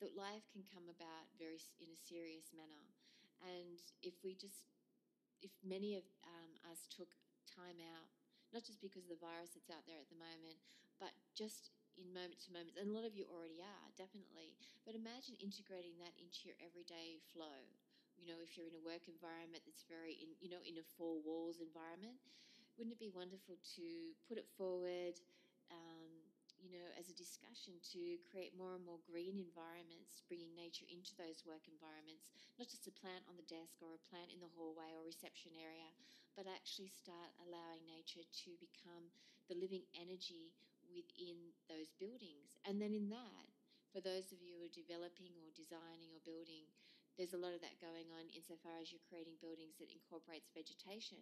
that 0.00 0.18
life 0.18 0.44
can 0.50 0.66
come 0.66 0.86
about 0.90 1.30
very 1.38 1.58
in 1.78 1.88
a 1.90 1.98
serious 1.98 2.50
manner. 2.52 2.84
And 3.42 3.80
if 4.02 4.14
we 4.22 4.34
just, 4.34 4.70
if 5.42 5.50
many 5.62 5.98
of 5.98 6.04
um, 6.26 6.52
us 6.70 6.86
took 6.90 7.10
time 7.48 7.78
out, 7.82 8.10
not 8.54 8.62
just 8.62 8.84
because 8.84 9.08
of 9.08 9.12
the 9.12 9.22
virus 9.22 9.56
that's 9.56 9.72
out 9.72 9.88
there 9.88 9.98
at 9.98 10.10
the 10.12 10.20
moment, 10.20 10.60
but 11.00 11.16
just 11.34 11.72
in 11.96 12.10
moment 12.12 12.40
to 12.46 12.54
moment, 12.54 12.76
and 12.80 12.88
a 12.90 12.94
lot 12.96 13.04
of 13.04 13.14
you 13.16 13.28
already 13.28 13.60
are, 13.60 13.86
definitely. 13.96 14.54
But 14.84 14.96
imagine 14.96 15.36
integrating 15.40 15.96
that 16.00 16.14
into 16.16 16.48
your 16.48 16.58
everyday 16.62 17.20
flow. 17.32 17.64
You 18.16 18.28
know, 18.28 18.38
if 18.40 18.54
you're 18.54 18.70
in 18.70 18.78
a 18.78 18.84
work 18.84 19.08
environment 19.10 19.64
that's 19.66 19.84
very, 19.88 20.20
in, 20.20 20.32
you 20.38 20.52
know, 20.52 20.62
in 20.62 20.78
a 20.78 20.86
four 20.96 21.18
walls 21.24 21.58
environment, 21.58 22.20
wouldn't 22.76 22.94
it 22.94 23.02
be 23.02 23.12
wonderful 23.12 23.58
to 23.76 23.86
put 24.28 24.38
it 24.38 24.48
forward, 24.56 25.18
um, 25.72 26.12
you 26.62 26.70
know, 26.70 26.86
as 26.94 27.10
a 27.10 27.16
discussion 27.18 27.74
to 27.90 28.16
create 28.30 28.54
more 28.54 28.78
and 28.78 28.86
more 28.86 29.02
green 29.02 29.34
environments, 29.42 30.22
bringing 30.30 30.54
nature 30.54 30.86
into 30.86 31.10
those 31.18 31.42
work 31.42 31.66
environments, 31.66 32.30
not 32.56 32.70
just 32.70 32.86
a 32.86 32.94
plant 32.94 33.26
on 33.26 33.34
the 33.34 33.50
desk 33.50 33.82
or 33.82 33.98
a 33.98 34.04
plant 34.06 34.30
in 34.30 34.38
the 34.38 34.52
hallway 34.54 34.94
or 34.94 35.02
reception 35.02 35.50
area, 35.58 35.90
but 36.38 36.46
actually 36.46 36.88
start 36.88 37.34
allowing 37.42 37.82
nature 37.84 38.22
to 38.46 38.54
become 38.62 39.10
the 39.50 39.58
living 39.58 39.82
energy 39.98 40.54
within 40.92 41.52
those 41.68 41.92
buildings. 41.98 42.56
And 42.64 42.80
then 42.80 42.94
in 42.94 43.10
that, 43.10 43.46
for 43.92 44.00
those 44.00 44.32
of 44.32 44.40
you 44.40 44.56
who 44.56 44.64
are 44.64 44.72
developing 44.72 45.36
or 45.36 45.52
designing 45.52 46.12
or 46.12 46.22
building, 46.24 46.68
there's 47.20 47.36
a 47.36 47.40
lot 47.40 47.52
of 47.52 47.60
that 47.60 47.82
going 47.82 48.08
on 48.16 48.32
insofar 48.32 48.80
as 48.80 48.88
you're 48.88 49.04
creating 49.04 49.36
buildings 49.40 49.76
that 49.76 49.92
incorporates 49.92 50.48
vegetation. 50.56 51.20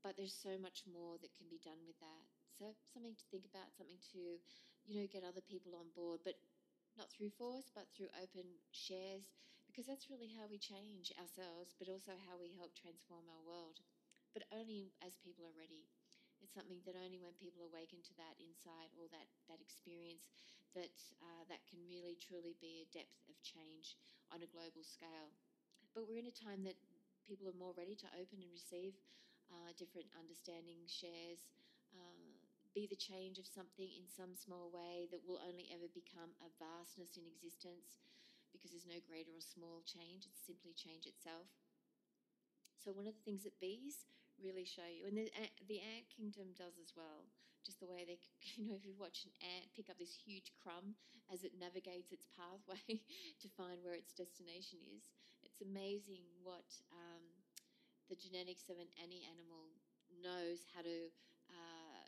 But 0.00 0.16
there's 0.16 0.32
so 0.32 0.56
much 0.56 0.88
more 0.88 1.20
that 1.20 1.36
can 1.36 1.44
be 1.52 1.60
done 1.60 1.84
with 1.84 2.00
that. 2.00 2.24
So 2.56 2.72
something 2.92 3.12
to 3.16 3.26
think 3.28 3.44
about, 3.44 3.76
something 3.76 4.00
to, 4.16 4.40
you 4.88 4.94
know, 4.96 5.08
get 5.12 5.28
other 5.28 5.44
people 5.44 5.76
on 5.76 5.92
board, 5.92 6.24
but 6.24 6.40
not 6.96 7.12
through 7.12 7.36
force, 7.36 7.68
but 7.72 7.88
through 7.92 8.08
open 8.16 8.48
shares, 8.72 9.28
because 9.68 9.84
that's 9.84 10.08
really 10.08 10.32
how 10.32 10.48
we 10.48 10.56
change 10.56 11.12
ourselves, 11.20 11.76
but 11.76 11.92
also 11.92 12.16
how 12.26 12.40
we 12.40 12.56
help 12.56 12.72
transform 12.72 13.28
our 13.28 13.44
world. 13.44 13.84
But 14.32 14.48
only 14.56 14.96
as 15.04 15.20
people 15.20 15.44
are 15.44 15.56
ready. 15.56 15.84
It's 16.40 16.56
something 16.56 16.80
that 16.88 16.96
only 16.96 17.20
when 17.20 17.36
people 17.36 17.68
awaken 17.68 18.00
to 18.04 18.14
that 18.16 18.36
insight 18.40 18.90
or 18.96 19.06
that, 19.12 19.28
that 19.52 19.60
experience 19.60 20.32
that 20.74 20.94
uh, 21.20 21.42
that 21.50 21.62
can 21.66 21.82
really 21.90 22.14
truly 22.16 22.54
be 22.62 22.86
a 22.86 22.90
depth 22.94 23.26
of 23.26 23.36
change 23.42 23.98
on 24.30 24.42
a 24.42 24.48
global 24.50 24.82
scale. 24.86 25.30
But 25.94 26.06
we're 26.06 26.22
in 26.22 26.30
a 26.30 26.34
time 26.34 26.62
that 26.64 26.78
people 27.26 27.50
are 27.50 27.58
more 27.58 27.74
ready 27.74 27.98
to 27.98 28.08
open 28.14 28.38
and 28.42 28.50
receive 28.54 28.94
uh, 29.50 29.74
different 29.74 30.06
understanding 30.14 30.78
shares, 30.86 31.50
uh, 31.90 32.30
be 32.70 32.86
the 32.86 32.98
change 32.98 33.42
of 33.42 33.50
something 33.50 33.90
in 33.90 34.06
some 34.06 34.30
small 34.30 34.70
way 34.70 35.10
that 35.10 35.26
will 35.26 35.42
only 35.42 35.66
ever 35.74 35.90
become 35.90 36.30
a 36.46 36.48
vastness 36.62 37.18
in 37.18 37.26
existence 37.26 37.98
because 38.54 38.70
there's 38.70 38.86
no 38.86 38.98
greater 39.06 39.34
or 39.34 39.42
small 39.42 39.82
change, 39.86 40.26
it's 40.26 40.42
simply 40.42 40.74
change 40.74 41.06
itself. 41.06 41.50
So, 42.78 42.94
one 42.94 43.06
of 43.06 43.14
the 43.14 43.24
things 43.26 43.42
that 43.44 43.58
bees 43.60 44.06
really 44.42 44.64
show 44.64 44.86
you, 44.88 45.06
and 45.06 45.16
the, 45.16 45.28
the 45.68 45.80
ant 45.80 46.08
kingdom 46.10 46.52
does 46.56 46.76
as 46.80 46.92
well, 46.96 47.28
just 47.64 47.80
the 47.80 47.88
way 47.88 48.04
they, 48.04 48.18
you 48.56 48.68
know, 48.68 48.76
if 48.76 48.84
you 48.84 48.94
watch 48.98 49.24
an 49.24 49.34
ant 49.44 49.68
pick 49.76 49.88
up 49.88 49.98
this 49.98 50.14
huge 50.14 50.52
crumb 50.60 50.96
as 51.32 51.44
it 51.44 51.54
navigates 51.58 52.10
its 52.12 52.26
pathway 52.34 53.00
to 53.42 53.48
find 53.56 53.80
where 53.82 53.94
its 53.94 54.12
destination 54.12 54.80
is, 54.96 55.06
it's 55.42 55.62
amazing 55.62 56.24
what 56.42 56.66
um, 56.92 57.24
the 58.08 58.16
genetics 58.18 58.68
of 58.68 58.76
an, 58.80 58.90
any 59.00 59.24
animal 59.30 59.72
knows 60.20 60.66
how 60.74 60.82
to 60.82 61.08
uh, 61.48 62.04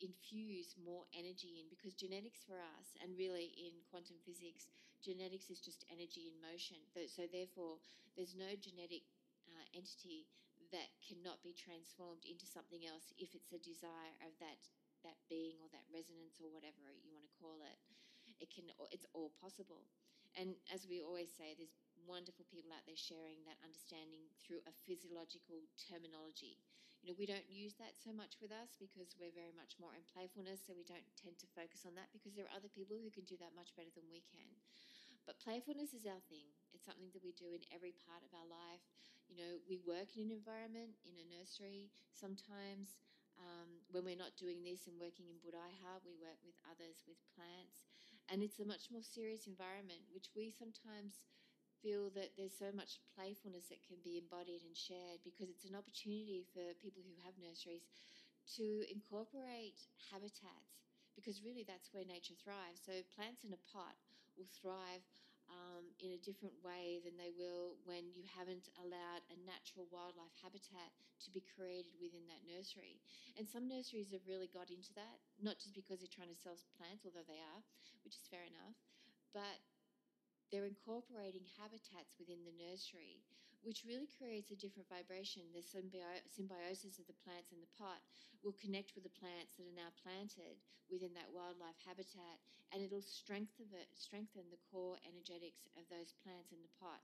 infuse 0.00 0.74
more 0.80 1.04
energy 1.14 1.60
in. 1.60 1.66
Because 1.70 1.94
genetics 1.94 2.42
for 2.42 2.58
us 2.58 2.96
and 3.02 3.14
really 3.18 3.52
in 3.56 3.74
quantum 3.90 4.16
physics 4.24 4.68
genetics 5.04 5.52
is 5.52 5.60
just 5.60 5.84
energy 5.92 6.32
in 6.32 6.34
motion. 6.40 6.80
So 7.12 7.28
therefore 7.28 7.76
there's 8.16 8.34
no 8.34 8.56
genetic 8.56 9.04
uh, 9.52 9.64
entity 9.76 10.24
that 10.74 10.90
cannot 10.98 11.38
be 11.46 11.54
transformed 11.54 12.26
into 12.26 12.44
something 12.44 12.82
else 12.82 13.14
if 13.14 13.30
it's 13.38 13.54
a 13.54 13.62
desire 13.62 14.14
of 14.26 14.34
that 14.42 14.58
that 15.06 15.16
being 15.30 15.54
or 15.62 15.70
that 15.70 15.86
resonance 15.94 16.42
or 16.42 16.50
whatever 16.50 16.82
you 16.98 17.14
want 17.14 17.22
to 17.22 17.38
call 17.38 17.62
it 17.62 17.78
it 18.42 18.50
can 18.50 18.66
it's 18.90 19.06
all 19.14 19.30
possible 19.38 19.86
and 20.34 20.58
as 20.74 20.90
we 20.90 20.98
always 20.98 21.30
say 21.30 21.54
there's 21.54 21.78
wonderful 22.04 22.42
people 22.50 22.74
out 22.74 22.82
there 22.84 22.98
sharing 22.98 23.38
that 23.46 23.60
understanding 23.62 24.26
through 24.42 24.58
a 24.66 24.74
physiological 24.84 25.62
terminology 25.78 26.58
you 27.04 27.12
know, 27.12 27.20
we 27.20 27.28
don't 27.28 27.44
use 27.52 27.76
that 27.76 28.00
so 28.00 28.16
much 28.16 28.40
with 28.40 28.48
us 28.48 28.80
because 28.80 29.12
we're 29.20 29.36
very 29.36 29.52
much 29.52 29.76
more 29.76 29.92
in 29.92 30.00
playfulness, 30.08 30.64
so 30.64 30.72
we 30.72 30.88
don't 30.88 31.04
tend 31.20 31.36
to 31.36 31.52
focus 31.52 31.84
on 31.84 31.92
that 32.00 32.08
because 32.16 32.32
there 32.32 32.48
are 32.48 32.56
other 32.56 32.72
people 32.72 32.96
who 32.96 33.12
can 33.12 33.28
do 33.28 33.36
that 33.44 33.52
much 33.52 33.76
better 33.76 33.92
than 33.92 34.08
we 34.08 34.24
can. 34.24 34.48
But 35.28 35.36
playfulness 35.36 35.92
is 35.92 36.08
our 36.08 36.24
thing. 36.32 36.48
It's 36.72 36.88
something 36.88 37.12
that 37.12 37.20
we 37.20 37.36
do 37.36 37.52
in 37.52 37.60
every 37.76 37.92
part 38.08 38.24
of 38.24 38.32
our 38.32 38.48
life. 38.48 38.80
You 39.28 39.36
know, 39.40 39.52
we 39.66 39.80
work 39.82 40.14
in 40.14 40.28
an 40.28 40.32
environment, 40.34 40.96
in 41.04 41.16
a 41.18 41.26
nursery. 41.26 41.90
Sometimes 42.12 42.96
um, 43.40 43.82
when 43.90 44.04
we're 44.06 44.20
not 44.20 44.36
doing 44.38 44.62
this 44.62 44.86
and 44.86 44.96
working 45.00 45.26
in 45.32 45.40
Buddhi 45.42 45.74
Hub, 45.82 46.04
we 46.06 46.14
work 46.20 46.38
with 46.46 46.54
others, 46.68 47.02
with 47.08 47.18
plants. 47.34 47.84
And 48.30 48.40
it's 48.40 48.60
a 48.60 48.68
much 48.68 48.88
more 48.88 49.04
serious 49.04 49.44
environment, 49.48 50.06
which 50.14 50.32
we 50.32 50.48
sometimes 50.54 51.20
feel 51.84 52.08
that 52.16 52.32
there's 52.40 52.56
so 52.56 52.72
much 52.72 53.02
playfulness 53.12 53.68
that 53.68 53.84
can 53.84 54.00
be 54.00 54.16
embodied 54.16 54.64
and 54.64 54.72
shared 54.72 55.20
because 55.20 55.52
it's 55.52 55.68
an 55.68 55.76
opportunity 55.76 56.40
for 56.56 56.72
people 56.80 57.04
who 57.04 57.12
have 57.20 57.36
nurseries 57.36 57.84
to 58.56 58.84
incorporate 58.88 59.84
habitats 60.08 60.88
because 61.12 61.44
really 61.44 61.64
that's 61.64 61.92
where 61.92 62.04
nature 62.08 62.34
thrives. 62.40 62.80
So 62.82 63.04
plants 63.14 63.44
in 63.44 63.52
a 63.52 63.60
pot 63.70 63.94
will 64.34 64.48
thrive 64.50 65.04
um, 65.50 65.84
in 66.00 66.16
a 66.16 66.24
different 66.24 66.54
way 66.64 67.00
than 67.04 67.16
they 67.16 67.32
will 67.34 67.76
when 67.84 68.08
you 68.12 68.24
haven't 68.24 68.72
allowed 68.80 69.22
a 69.30 69.36
natural 69.44 69.86
wildlife 69.92 70.32
habitat 70.40 70.90
to 71.24 71.28
be 71.30 71.44
created 71.44 71.94
within 72.00 72.24
that 72.28 72.44
nursery. 72.44 73.00
And 73.36 73.46
some 73.46 73.68
nurseries 73.68 74.12
have 74.12 74.24
really 74.26 74.48
got 74.50 74.72
into 74.72 74.92
that, 74.96 75.20
not 75.40 75.60
just 75.60 75.76
because 75.76 76.00
they're 76.00 76.12
trying 76.12 76.32
to 76.32 76.38
sell 76.38 76.56
plants, 76.76 77.04
although 77.04 77.26
they 77.26 77.40
are, 77.40 77.60
which 78.02 78.16
is 78.16 78.26
fair 78.28 78.44
enough, 78.44 78.76
but 79.32 79.60
they're 80.52 80.68
incorporating 80.68 81.44
habitats 81.58 82.14
within 82.20 82.44
the 82.46 82.54
nursery, 82.54 83.24
which 83.64 83.88
really 83.88 84.06
creates 84.06 84.52
a 84.52 84.60
different 84.60 84.88
vibration. 84.88 85.42
The 85.56 85.64
symbio- 85.64 86.22
symbiosis 86.28 87.00
of 87.00 87.08
the 87.08 87.16
plants 87.24 87.50
in 87.50 87.60
the 87.64 87.74
pot 87.80 88.04
will 88.44 88.54
connect 88.60 88.92
with 88.94 89.04
the 89.08 89.16
plants 89.18 89.56
that 89.56 89.66
are 89.66 89.74
now 89.74 89.90
planted 90.04 90.60
within 90.92 91.16
that 91.16 91.32
wildlife 91.32 91.80
habitat, 91.82 92.38
and 92.70 92.84
it'll 92.84 93.02
strengthen 93.02 93.66
the, 93.72 93.82
strengthen 93.96 94.44
the 94.52 94.60
core 94.70 95.00
energetics 95.08 95.66
of 95.80 95.88
those 95.88 96.12
plants 96.22 96.52
in 96.52 96.60
the 96.60 96.74
pot. 96.76 97.00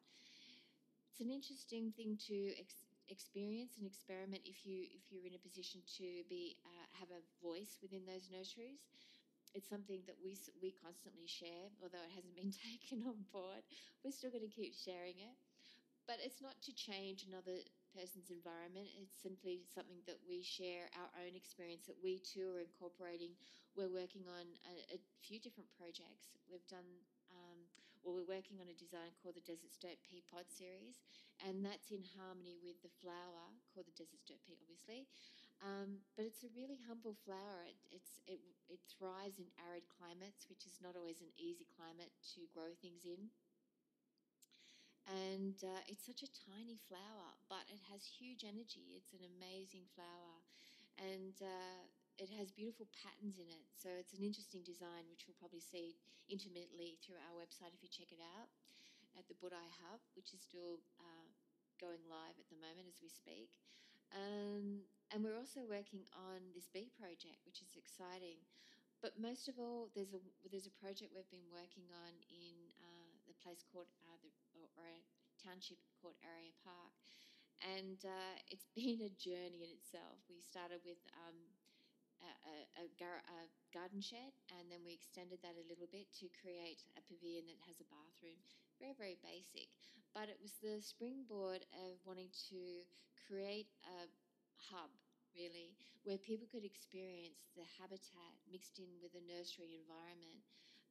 It's 1.10 1.20
an 1.24 1.32
interesting 1.32 1.92
thing 1.96 2.16
to 2.28 2.36
ex- 2.60 2.86
experience 3.08 3.76
and 3.76 3.86
experiment 3.86 4.42
if 4.46 4.64
you 4.64 4.86
if 4.94 5.10
you're 5.10 5.26
in 5.26 5.34
a 5.34 5.42
position 5.42 5.80
to 5.98 6.22
be 6.28 6.56
uh, 6.64 6.86
have 7.00 7.10
a 7.10 7.24
voice 7.42 7.76
within 7.82 8.06
those 8.06 8.30
nurseries 8.30 8.86
it's 9.54 9.68
something 9.68 10.00
that 10.06 10.16
we 10.22 10.36
we 10.62 10.70
constantly 10.70 11.26
share, 11.26 11.70
although 11.82 12.02
it 12.06 12.14
hasn't 12.14 12.36
been 12.36 12.54
taken 12.70 13.02
on 13.06 13.26
board. 13.32 13.62
We're 14.04 14.14
still 14.14 14.30
going 14.30 14.46
to 14.46 14.52
keep 14.54 14.74
sharing 14.74 15.18
it, 15.18 15.34
but 16.10 16.18
it's 16.18 16.42
not 16.42 16.58
to 16.58 16.74
change 16.74 17.22
another 17.22 17.62
person's 17.94 18.34
environment. 18.34 18.90
It's 18.98 19.14
simply 19.14 19.62
something 19.70 20.02
that 20.10 20.18
we 20.26 20.42
share 20.42 20.90
our 20.98 21.06
own 21.22 21.38
experience 21.38 21.86
that 21.86 22.02
we 22.02 22.18
too 22.18 22.50
are 22.50 22.66
incorporating. 22.66 23.38
We're 23.78 23.94
working 23.94 24.26
on 24.26 24.42
a, 24.66 24.98
a 24.98 25.00
few 25.22 25.38
different 25.38 25.70
projects. 25.78 26.34
We've 26.50 26.66
done. 26.66 26.98
Um, 27.30 27.62
well, 28.02 28.16
we're 28.16 28.42
working 28.42 28.58
on 28.58 28.66
a 28.66 28.74
design 28.74 29.12
called 29.20 29.36
the 29.38 29.44
Desert 29.44 29.70
Sturt 29.70 30.00
Pea 30.02 30.24
Pod 30.26 30.48
series, 30.50 31.04
and 31.46 31.62
that's 31.62 31.92
in 31.94 32.02
harmony 32.16 32.56
with 32.58 32.80
the 32.80 32.90
flower 32.98 33.44
called 33.70 33.86
the 33.86 33.94
Desert 33.94 34.18
Sturt 34.24 34.40
Pea, 34.48 34.56
obviously, 34.56 35.04
um, 35.60 36.00
but 36.16 36.24
it's 36.24 36.40
a 36.40 36.50
really 36.56 36.80
humble 36.88 37.12
flower. 37.28 37.68
It, 37.92 38.00
it, 38.24 38.40
it 38.72 38.80
thrives 38.88 39.36
in 39.36 39.52
arid 39.60 39.84
climates, 39.92 40.48
which 40.48 40.64
is 40.64 40.80
not 40.80 40.96
always 40.96 41.20
an 41.20 41.28
easy 41.36 41.68
climate 41.76 42.08
to 42.34 42.48
grow 42.56 42.72
things 42.80 43.04
in. 43.04 43.28
And 45.10 45.58
uh, 45.66 45.82
it's 45.90 46.06
such 46.06 46.22
a 46.22 46.30
tiny 46.46 46.78
flower, 46.86 47.34
but 47.50 47.66
it 47.66 47.82
has 47.90 48.06
huge 48.06 48.46
energy. 48.46 48.94
It's 48.94 49.10
an 49.10 49.26
amazing 49.26 49.90
flower. 49.98 50.38
And 51.02 51.34
uh, 51.42 51.82
it 52.20 52.30
has 52.38 52.54
beautiful 52.54 52.86
patterns 52.94 53.40
in 53.42 53.50
it. 53.50 53.66
So 53.74 53.90
it's 53.90 54.14
an 54.14 54.22
interesting 54.22 54.62
design, 54.62 55.10
which 55.10 55.26
you'll 55.26 55.40
probably 55.40 55.64
see 55.64 55.98
intermittently 56.30 57.00
through 57.02 57.18
our 57.26 57.34
website 57.34 57.74
if 57.74 57.82
you 57.82 57.90
check 57.90 58.14
it 58.14 58.22
out 58.38 58.52
at 59.18 59.26
the 59.26 59.34
Buddhi 59.42 59.58
Hub, 59.82 59.98
which 60.14 60.30
is 60.30 60.38
still 60.38 60.78
uh, 61.00 61.26
going 61.82 62.04
live 62.06 62.36
at 62.38 62.46
the 62.52 62.60
moment 62.60 62.86
as 62.86 63.02
we 63.02 63.10
speak. 63.10 63.50
Um, 64.14 64.86
and 65.10 65.22
we're 65.26 65.38
also 65.38 65.66
working 65.66 66.06
on 66.14 66.54
this 66.54 66.70
bee 66.70 66.90
project, 66.94 67.42
which 67.42 67.62
is 67.62 67.74
exciting. 67.74 68.38
But 69.00 69.16
most 69.16 69.48
of 69.48 69.56
all, 69.56 69.88
there's 69.96 70.12
a 70.12 70.20
there's 70.52 70.68
a 70.68 70.76
project 70.76 71.16
we've 71.16 71.32
been 71.32 71.48
working 71.48 71.88
on 71.88 72.12
in 72.28 72.56
uh, 72.84 73.10
the 73.24 73.34
place 73.40 73.64
called 73.64 73.88
uh, 74.04 74.18
the 74.20 74.28
a 74.80 74.94
township 75.40 75.78
called 76.00 76.16
Area 76.24 76.52
Park, 76.64 76.92
and 77.62 78.00
uh, 78.04 78.36
it's 78.48 78.68
been 78.78 79.04
a 79.04 79.12
journey 79.20 79.64
in 79.64 79.70
itself. 79.76 80.20
We 80.28 80.40
started 80.40 80.80
with 80.84 81.00
um, 81.26 81.36
a, 82.20 82.84
a, 82.84 82.86
gar- 83.00 83.24
a, 83.24 83.40
garden 83.72 84.00
shed, 84.02 84.34
and 84.58 84.68
then 84.68 84.82
we 84.84 84.92
extended 84.92 85.40
that 85.40 85.56
a 85.56 85.66
little 85.68 85.88
bit 85.88 86.10
to 86.20 86.26
create 86.40 86.84
a 86.98 87.02
pavilion 87.06 87.46
that 87.48 87.60
has 87.64 87.78
a 87.80 87.88
bathroom. 87.88 88.36
Very, 88.80 88.96
very 88.96 89.18
basic. 89.22 89.70
But 90.12 90.26
it 90.26 90.40
was 90.42 90.58
the 90.58 90.82
springboard 90.82 91.62
of 91.86 92.00
wanting 92.02 92.32
to 92.50 92.82
create 93.28 93.70
a 93.86 94.10
hub, 94.58 94.90
really, 95.38 95.76
where 96.02 96.18
people 96.18 96.50
could 96.50 96.66
experience 96.66 97.46
the 97.54 97.64
habitat 97.78 98.34
mixed 98.50 98.82
in 98.82 98.90
with 98.98 99.14
a 99.14 99.22
nursery 99.22 99.78
environment. 99.78 100.42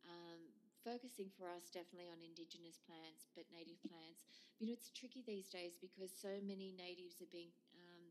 Um, 0.08 0.39
focusing 0.83 1.29
for 1.36 1.51
us 1.51 1.69
definitely 1.71 2.09
on 2.09 2.24
indigenous 2.24 2.79
plants, 2.83 3.27
but 3.36 3.48
native 3.51 3.79
plants. 3.86 4.25
You 4.59 4.67
know, 4.67 4.75
it's 4.75 4.91
tricky 4.91 5.24
these 5.24 5.48
days 5.51 5.75
because 5.79 6.12
so 6.12 6.39
many 6.43 6.75
natives 6.75 7.19
are 7.19 7.31
being 7.31 7.51
um, 7.75 8.05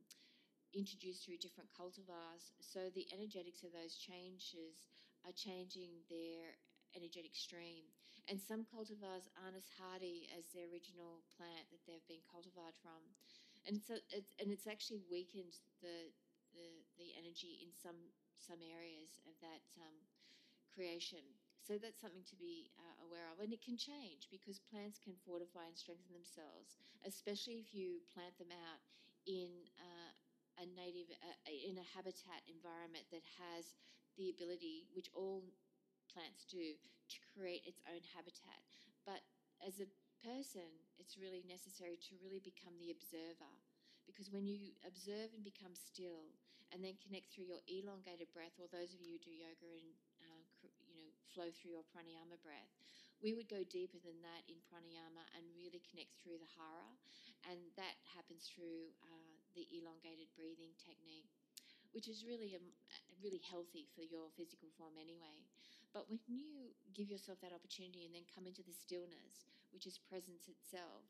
introduced 0.73 1.25
through 1.25 1.41
different 1.41 1.73
cultivars. 1.73 2.53
So 2.61 2.93
the 2.93 3.09
energetics 3.13 3.65
of 3.65 3.73
those 3.73 3.97
changes 3.97 4.89
are 5.25 5.35
changing 5.35 6.05
their 6.09 6.57
energetic 6.97 7.37
stream. 7.37 7.89
And 8.29 8.37
some 8.37 8.69
cultivars 8.69 9.29
aren't 9.41 9.57
as 9.57 9.69
hardy 9.81 10.29
as 10.37 10.53
the 10.53 10.69
original 10.69 11.25
plant 11.33 11.65
that 11.73 11.81
they've 11.89 12.05
been 12.05 12.25
cultivated 12.29 12.77
from. 12.85 13.01
And 13.65 13.81
so 13.81 13.97
it's, 14.13 14.37
and 14.37 14.53
it's 14.53 14.69
actually 14.69 15.01
weakened 15.09 15.57
the, 15.81 16.13
the, 16.53 16.69
the 17.01 17.09
energy 17.17 17.61
in 17.65 17.73
some, 17.73 17.97
some 18.37 18.61
areas 18.61 19.21
of 19.25 19.37
that 19.41 19.65
um, 19.81 19.97
creation. 20.73 21.25
So 21.69 21.77
that's 21.77 22.01
something 22.01 22.25
to 22.33 22.37
be 22.41 22.73
uh, 22.81 22.97
aware 23.05 23.29
of. 23.29 23.45
And 23.45 23.53
it 23.53 23.61
can 23.61 23.77
change 23.77 24.33
because 24.33 24.57
plants 24.57 24.97
can 24.97 25.13
fortify 25.29 25.69
and 25.69 25.77
strengthen 25.77 26.17
themselves, 26.17 26.81
especially 27.05 27.61
if 27.61 27.77
you 27.77 28.01
plant 28.09 28.33
them 28.41 28.49
out 28.49 28.81
in 29.29 29.69
uh, 29.77 30.65
a 30.65 30.65
native, 30.65 31.13
uh, 31.21 31.37
in 31.53 31.77
a 31.77 31.85
habitat 31.93 32.41
environment 32.49 33.05
that 33.13 33.21
has 33.37 33.77
the 34.17 34.33
ability, 34.33 34.89
which 34.97 35.13
all 35.13 35.45
plants 36.09 36.49
do 36.49 36.73
to 37.13 37.19
create 37.37 37.69
its 37.69 37.85
own 37.85 38.01
habitat. 38.17 38.65
But 39.05 39.21
as 39.61 39.85
a 39.85 39.93
person, 40.25 40.73
it's 40.97 41.21
really 41.21 41.45
necessary 41.45 42.01
to 42.09 42.17
really 42.25 42.41
become 42.41 42.81
the 42.81 42.97
observer. 42.97 43.53
Because 44.09 44.33
when 44.33 44.49
you 44.49 44.73
observe 44.89 45.37
and 45.37 45.45
become 45.45 45.77
still, 45.77 46.33
and 46.73 46.81
then 46.81 46.97
connect 47.01 47.29
through 47.29 47.49
your 47.49 47.61
elongated 47.69 48.33
breath, 48.33 48.57
or 48.57 48.69
those 48.73 48.97
of 48.97 49.05
you 49.05 49.21
who 49.21 49.29
do 49.29 49.37
yoga 49.37 49.69
and 49.69 49.93
you 50.63 50.95
know 50.97 51.11
flow 51.35 51.49
through 51.55 51.75
your 51.77 51.87
pranayama 51.91 52.39
breath, 52.43 52.73
we 53.23 53.35
would 53.35 53.49
go 53.51 53.63
deeper 53.67 53.99
than 54.03 54.19
that 54.23 54.43
in 54.51 54.59
pranayama 54.71 55.25
and 55.37 55.45
really 55.59 55.83
connect 55.91 56.15
through 56.21 56.39
the 56.39 56.51
hara, 56.59 56.91
and 57.51 57.59
that 57.79 57.97
happens 58.15 58.47
through 58.51 58.91
uh, 59.03 59.35
the 59.55 59.67
elongated 59.75 60.31
breathing 60.39 60.75
technique 60.79 61.31
which 61.93 62.09
is 62.09 62.25
really 62.27 62.53
um, 62.57 62.69
really 63.23 63.41
healthy 63.43 63.89
for 63.97 64.05
your 64.05 64.29
physical 64.37 64.69
form 64.77 64.95
anyway. 65.01 65.41
But 65.95 66.07
when 66.09 66.21
you 66.29 66.77
give 66.95 67.09
yourself 67.09 67.41
that 67.41 67.57
opportunity 67.57 68.05
and 68.05 68.13
then 68.15 68.29
come 68.29 68.45
into 68.47 68.63
the 68.63 68.77
stillness, 68.77 69.49
which 69.73 69.89
is 69.89 69.97
presence 69.99 70.47
itself, 70.47 71.09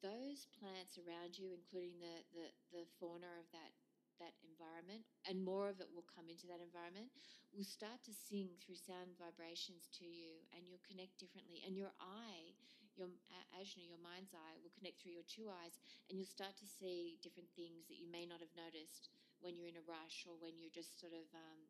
those 0.00 0.48
plants 0.56 0.96
around 0.96 1.36
you, 1.36 1.52
including 1.52 1.98
the, 2.00 2.24
the, 2.32 2.46
the 2.72 2.84
fauna 2.96 3.28
of 3.36 3.46
that 3.52 3.74
that 4.20 4.36
environment, 4.44 5.02
and 5.26 5.42
more 5.42 5.72
of 5.72 5.80
it 5.80 5.90
will 5.90 6.06
come 6.06 6.28
into 6.28 6.46
that 6.46 6.62
environment, 6.62 7.10
will 7.50 7.66
start 7.66 7.98
to 8.06 8.14
sing 8.14 8.54
through 8.60 8.78
sound 8.78 9.16
vibrations 9.18 9.90
to 9.98 10.06
you, 10.06 10.44
and 10.54 10.68
you'll 10.68 10.84
connect 10.86 11.18
differently. 11.18 11.64
And 11.66 11.74
your 11.74 11.90
eye, 11.98 12.54
your 12.94 13.10
ajna, 13.56 13.82
your 13.82 14.00
mind's 14.00 14.36
eye, 14.36 14.60
will 14.62 14.74
connect 14.76 15.00
through 15.02 15.16
your 15.16 15.26
two 15.26 15.50
eyes, 15.50 15.80
and 16.06 16.14
you'll 16.14 16.28
start 16.28 16.54
to 16.60 16.68
see 16.68 17.18
different 17.24 17.50
things 17.58 17.88
that 17.90 17.98
you 17.98 18.06
may 18.06 18.28
not 18.28 18.44
have 18.44 18.52
noticed 18.54 19.10
when 19.40 19.56
you're 19.56 19.72
in 19.72 19.80
a 19.80 19.88
rush 19.88 20.28
or 20.28 20.36
when 20.36 20.60
you're 20.60 20.72
just 20.72 21.00
sort 21.00 21.16
of, 21.16 21.26
um, 21.32 21.60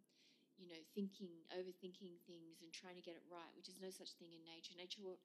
you 0.58 0.66
know, 0.68 0.82
thinking, 0.92 1.46
overthinking 1.54 2.20
things 2.26 2.60
and 2.60 2.74
trying 2.74 2.98
to 2.98 3.06
get 3.06 3.16
it 3.16 3.24
right, 3.30 3.54
which 3.56 3.70
is 3.70 3.80
no 3.80 3.88
such 3.88 4.12
thing 4.18 4.34
in 4.34 4.42
nature. 4.44 4.74
Nature 4.76 5.16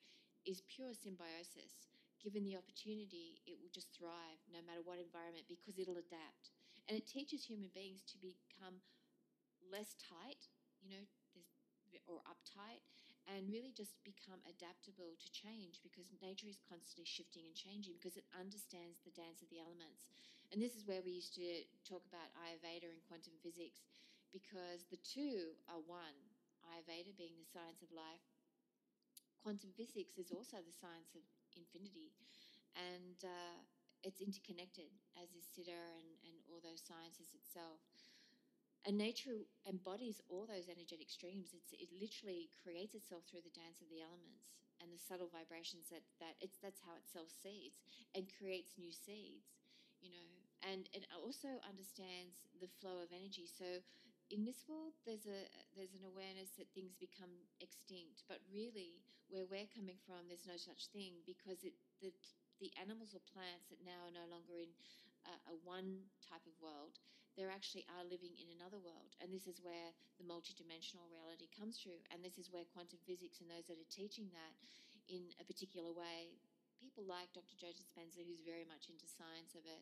is 0.46 0.62
pure 0.70 0.94
symbiosis. 0.94 1.90
Given 2.24 2.46
the 2.48 2.58
opportunity, 2.58 3.42
it 3.46 3.58
will 3.60 3.70
just 3.74 3.92
thrive 3.94 4.42
no 4.50 4.62
matter 4.66 4.82
what 4.82 4.98
environment 4.98 5.46
because 5.50 5.78
it'll 5.78 6.00
adapt. 6.00 6.55
And 6.88 6.98
it 6.98 7.08
teaches 7.08 7.46
human 7.46 7.70
beings 7.74 8.04
to 8.14 8.18
become 8.22 8.82
less 9.72 9.96
tight, 9.98 10.48
you 10.82 10.90
know, 10.90 11.06
or 12.08 12.22
uptight, 12.30 12.84
and 13.26 13.50
really 13.50 13.74
just 13.74 13.98
become 14.06 14.42
adaptable 14.46 15.18
to 15.18 15.28
change 15.34 15.82
because 15.82 16.14
nature 16.22 16.50
is 16.50 16.62
constantly 16.62 17.06
shifting 17.08 17.46
and 17.50 17.58
changing 17.58 17.98
because 17.98 18.18
it 18.18 18.28
understands 18.38 19.02
the 19.02 19.16
dance 19.18 19.42
of 19.42 19.50
the 19.50 19.58
elements. 19.62 20.14
And 20.54 20.62
this 20.62 20.78
is 20.78 20.86
where 20.86 21.02
we 21.02 21.18
used 21.18 21.34
to 21.42 21.66
talk 21.88 22.06
about 22.06 22.30
Ayurveda 22.38 22.86
and 22.90 23.02
quantum 23.10 23.34
physics 23.42 23.82
because 24.30 24.86
the 24.94 25.02
two 25.02 25.58
are 25.70 25.82
one. 25.82 26.18
Ayurveda 26.70 27.14
being 27.18 27.38
the 27.38 27.46
science 27.50 27.82
of 27.82 27.90
life, 27.94 28.22
quantum 29.42 29.72
physics 29.78 30.18
is 30.18 30.32
also 30.32 30.58
the 30.62 30.74
science 30.74 31.14
of 31.16 31.24
infinity. 31.56 32.12
And 32.76 33.18
uh, 33.24 33.58
it's 34.06 34.22
interconnected, 34.22 34.94
as 35.18 35.34
is 35.34 35.50
Siddha 35.50 35.74
and, 35.74 36.10
and 36.24 36.36
all 36.48 36.62
those 36.62 36.86
sciences 36.86 37.34
itself. 37.34 37.82
And 38.86 39.02
nature 39.02 39.50
embodies 39.66 40.22
all 40.30 40.46
those 40.46 40.70
energetic 40.70 41.10
streams. 41.10 41.58
It's, 41.58 41.74
it 41.74 41.90
literally 41.90 42.54
creates 42.62 42.94
itself 42.94 43.26
through 43.26 43.42
the 43.42 43.58
dance 43.58 43.82
of 43.82 43.90
the 43.90 44.06
elements 44.06 44.54
and 44.78 44.94
the 44.94 45.02
subtle 45.02 45.34
vibrations 45.34 45.90
that, 45.90 46.06
that 46.22 46.38
it's, 46.38 46.62
that's 46.62 46.86
how 46.86 46.94
it 46.94 47.10
self 47.10 47.34
seeds 47.34 47.82
and 48.14 48.30
creates 48.30 48.78
new 48.78 48.94
seeds 48.94 49.58
you 50.06 50.14
know, 50.14 50.30
and 50.70 50.86
it 50.94 51.10
also 51.18 51.58
understands 51.66 52.46
the 52.62 52.70
flow 52.82 53.02
of 53.02 53.10
energy. 53.10 53.50
So 53.50 53.82
in 54.30 54.46
this 54.46 54.66
world, 54.70 54.94
there's 55.06 55.26
a 55.26 55.50
there's 55.74 55.98
an 55.98 56.06
awareness 56.06 56.54
that 56.58 56.70
things 56.78 56.94
become 56.98 57.34
extinct, 57.62 58.22
but 58.30 58.42
really, 58.54 59.02
where 59.30 59.50
we're 59.50 59.70
coming 59.74 59.98
from, 60.06 60.30
there's 60.30 60.46
no 60.46 60.58
such 60.58 60.90
thing 60.94 61.22
because 61.26 61.66
it 61.66 61.74
the 62.02 62.14
the 62.64 62.72
animals 62.80 63.14
or 63.14 63.24
plants 63.32 63.68
that 63.70 63.84
now 63.84 64.08
are 64.08 64.16
no 64.16 64.28
longer 64.28 64.56
in 64.58 64.72
a, 65.28 65.34
a 65.52 65.56
one 65.66 66.08
type 66.24 66.44
of 66.48 66.56
world, 66.62 66.98
they 67.36 67.44
actually 67.44 67.84
are 67.92 68.08
living 68.08 68.32
in 68.40 68.48
another 68.56 68.80
world, 68.80 69.12
and 69.20 69.28
this 69.28 69.44
is 69.44 69.60
where 69.60 69.92
the 70.16 70.24
multidimensional 70.24 71.04
reality 71.12 71.52
comes 71.52 71.76
through, 71.76 72.00
and 72.08 72.24
this 72.24 72.40
is 72.40 72.48
where 72.48 72.64
quantum 72.72 73.00
physics 73.04 73.44
and 73.44 73.52
those 73.52 73.68
that 73.68 73.76
are 73.76 73.92
teaching 73.92 74.32
that 74.32 74.56
in 75.12 75.28
a 75.38 75.44
particular 75.44 75.92
way 75.92 76.32
people 76.86 77.08
like 77.08 77.32
Dr. 77.34 77.56
Joe 77.58 77.74
Dispenza, 77.74 78.22
who's 78.22 78.46
very 78.46 78.68
much 78.68 78.92
into 78.92 79.10
science 79.10 79.58
of 79.58 79.66
it. 79.66 79.82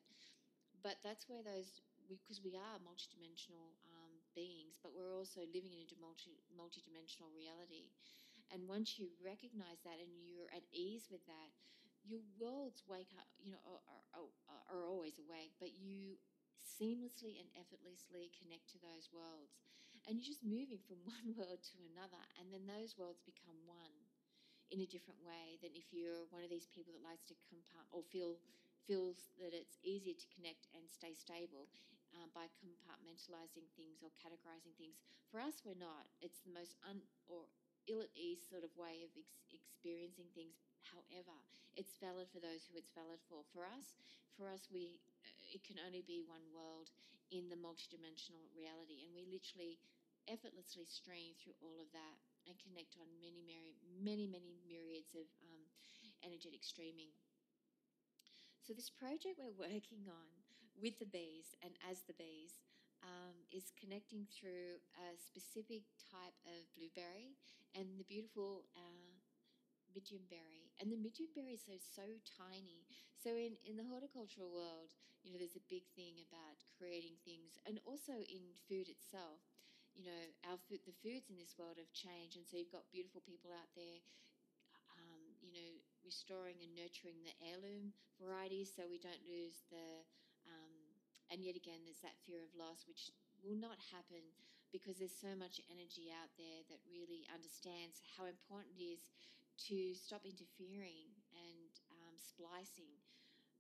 But 0.82 1.00
that's 1.04 1.28
where 1.28 1.44
those, 1.44 1.84
because 2.08 2.40
we, 2.44 2.56
we, 2.56 2.60
are 2.60 2.80
multidimensional 2.84 3.76
um, 3.92 4.14
beings, 4.36 4.80
but 4.80 4.92
we're 4.96 5.12
also 5.12 5.44
living 5.52 5.76
in 5.76 5.84
a 5.84 6.00
multi, 6.00 6.36
multidimensional 6.56 7.32
reality. 7.32 7.88
And 8.52 8.68
once 8.68 9.00
you 9.00 9.12
recognize 9.24 9.80
that 9.88 10.00
and 10.00 10.12
you're 10.28 10.52
at 10.52 10.64
ease 10.72 11.08
with 11.12 11.24
that, 11.28 11.50
your 12.04 12.24
worlds 12.36 12.84
wake 12.86 13.12
up, 13.16 13.28
you 13.40 13.52
know, 13.52 13.64
are, 13.64 13.82
are, 14.16 14.64
are 14.70 14.86
always 14.86 15.20
awake, 15.20 15.56
but 15.60 15.72
you 15.74 16.20
seamlessly 16.64 17.40
and 17.40 17.48
effortlessly 17.56 18.32
connect 18.36 18.68
to 18.72 18.80
those 18.80 19.12
worlds. 19.12 19.56
And 20.08 20.20
you're 20.20 20.28
just 20.28 20.44
moving 20.44 20.84
from 20.84 21.00
one 21.08 21.36
world 21.36 21.64
to 21.74 21.78
another, 21.96 22.20
and 22.40 22.52
then 22.52 22.68
those 22.68 23.00
worlds 23.00 23.24
become 23.24 23.58
one 23.68 23.96
in 24.72 24.82
a 24.82 24.90
different 24.90 25.22
way 25.22 25.60
than 25.62 25.76
if 25.78 25.92
you're 25.94 26.26
one 26.34 26.42
of 26.42 26.50
these 26.50 26.68
people 26.72 26.92
that 26.96 27.04
likes 27.06 27.24
to 27.30 27.38
compart 27.48 27.88
or 27.94 28.02
feel 28.02 28.40
feels 28.84 29.32
that 29.40 29.56
it's 29.56 29.80
easier 29.80 30.12
to 30.12 30.28
connect 30.36 30.68
and 30.76 30.84
stay 30.92 31.16
stable 31.16 31.72
uh, 32.12 32.28
by 32.36 32.52
compartmentalizing 32.60 33.64
things 33.80 34.04
or 34.04 34.12
categorizing 34.20 34.76
things. 34.76 35.00
For 35.32 35.40
us, 35.40 35.64
we're 35.64 35.80
not. 35.80 36.12
It's 36.20 36.44
the 36.44 36.52
most 36.52 36.76
un 36.84 37.00
or 37.32 37.48
ill 37.88 38.04
at 38.04 38.12
ease 38.12 38.44
sort 38.44 38.68
of 38.68 38.76
way 38.76 39.08
of 39.08 39.12
ex- 39.16 39.40
experiencing 39.56 40.28
things. 40.36 40.60
However, 40.90 41.36
it's 41.76 41.98
valid 41.98 42.30
for 42.30 42.44
those 42.44 42.68
who 42.68 42.78
it's 42.78 42.94
valid 42.94 43.22
for. 43.28 43.44
For 43.56 43.64
us, 43.64 43.96
for 44.36 44.50
us, 44.50 44.68
we 44.70 45.00
uh, 45.24 45.56
it 45.56 45.64
can 45.64 45.80
only 45.82 46.04
be 46.04 46.26
one 46.26 46.44
world 46.52 46.92
in 47.32 47.50
the 47.50 47.58
multidimensional 47.60 48.46
reality, 48.54 49.02
and 49.06 49.16
we 49.16 49.26
literally 49.26 49.80
effortlessly 50.28 50.88
stream 50.88 51.36
through 51.36 51.58
all 51.60 51.80
of 51.80 51.92
that 51.92 52.18
and 52.48 52.56
connect 52.60 52.96
on 53.00 53.08
many, 53.20 53.44
many, 53.44 53.76
many, 54.04 54.28
many 54.28 54.56
myriads 54.64 55.16
of 55.16 55.28
um, 55.44 55.64
energetic 56.24 56.64
streaming. 56.64 57.12
So, 58.64 58.72
this 58.72 58.92
project 58.92 59.40
we're 59.40 59.56
working 59.56 60.08
on 60.08 60.28
with 60.80 61.00
the 61.00 61.10
bees 61.10 61.56
and 61.64 61.76
as 61.84 62.04
the 62.08 62.16
bees 62.16 62.64
um, 63.04 63.36
is 63.52 63.76
connecting 63.76 64.26
through 64.32 64.80
a 64.96 65.20
specific 65.20 65.84
type 66.00 66.36
of 66.48 66.64
blueberry 66.76 67.36
and 67.76 68.00
the 68.00 68.08
beautiful 68.08 68.64
uh, 68.78 69.12
berry. 70.30 70.74
And 70.82 70.90
the 70.90 70.98
berry 71.36 71.54
is 71.54 71.66
so, 71.66 71.78
so 71.78 72.08
tiny. 72.38 72.86
So, 73.22 73.38
in, 73.38 73.56
in 73.62 73.78
the 73.78 73.86
horticultural 73.86 74.50
world, 74.50 74.90
you 75.22 75.32
know, 75.32 75.40
there's 75.40 75.56
a 75.60 75.72
big 75.72 75.88
thing 75.96 76.20
about 76.28 76.60
creating 76.76 77.16
things, 77.24 77.56
and 77.64 77.80
also 77.86 78.12
in 78.28 78.44
food 78.68 78.90
itself 78.90 79.40
you 79.94 80.06
know, 80.10 80.24
our 80.50 80.58
food, 80.66 80.82
the 80.90 80.98
foods 81.06 81.30
in 81.30 81.38
this 81.38 81.54
world 81.54 81.78
have 81.78 81.90
changed, 81.94 82.38
and 82.38 82.46
so 82.50 82.58
you've 82.58 82.74
got 82.74 82.90
beautiful 82.90 83.22
people 83.22 83.54
out 83.54 83.70
there, 83.78 84.02
um, 84.98 85.24
you 85.38 85.54
know, 85.54 85.72
restoring 86.02 86.58
and 86.66 86.74
nurturing 86.74 87.22
the 87.22 87.34
heirloom 87.46 87.94
varieties, 88.18 88.74
so 88.74 88.90
we 88.90 88.98
don't 88.98 89.22
lose 89.30 89.62
the. 89.70 90.02
Um, 90.50 90.76
and 91.32 91.40
yet 91.40 91.56
again, 91.56 91.86
there's 91.88 92.04
that 92.04 92.20
fear 92.28 92.44
of 92.44 92.52
loss, 92.54 92.84
which 92.84 93.10
will 93.42 93.58
not 93.58 93.80
happen 93.94 94.22
because 94.76 94.98
there's 94.98 95.14
so 95.14 95.38
much 95.38 95.62
energy 95.70 96.10
out 96.10 96.30
there 96.36 96.66
that 96.68 96.82
really 96.90 97.24
understands 97.30 98.02
how 98.18 98.26
important 98.26 98.74
it 98.76 98.84
is 98.84 99.14
to 99.70 99.94
stop 99.96 100.26
interfering 100.26 101.14
and 101.34 101.72
um, 101.90 102.16
splicing 102.18 102.94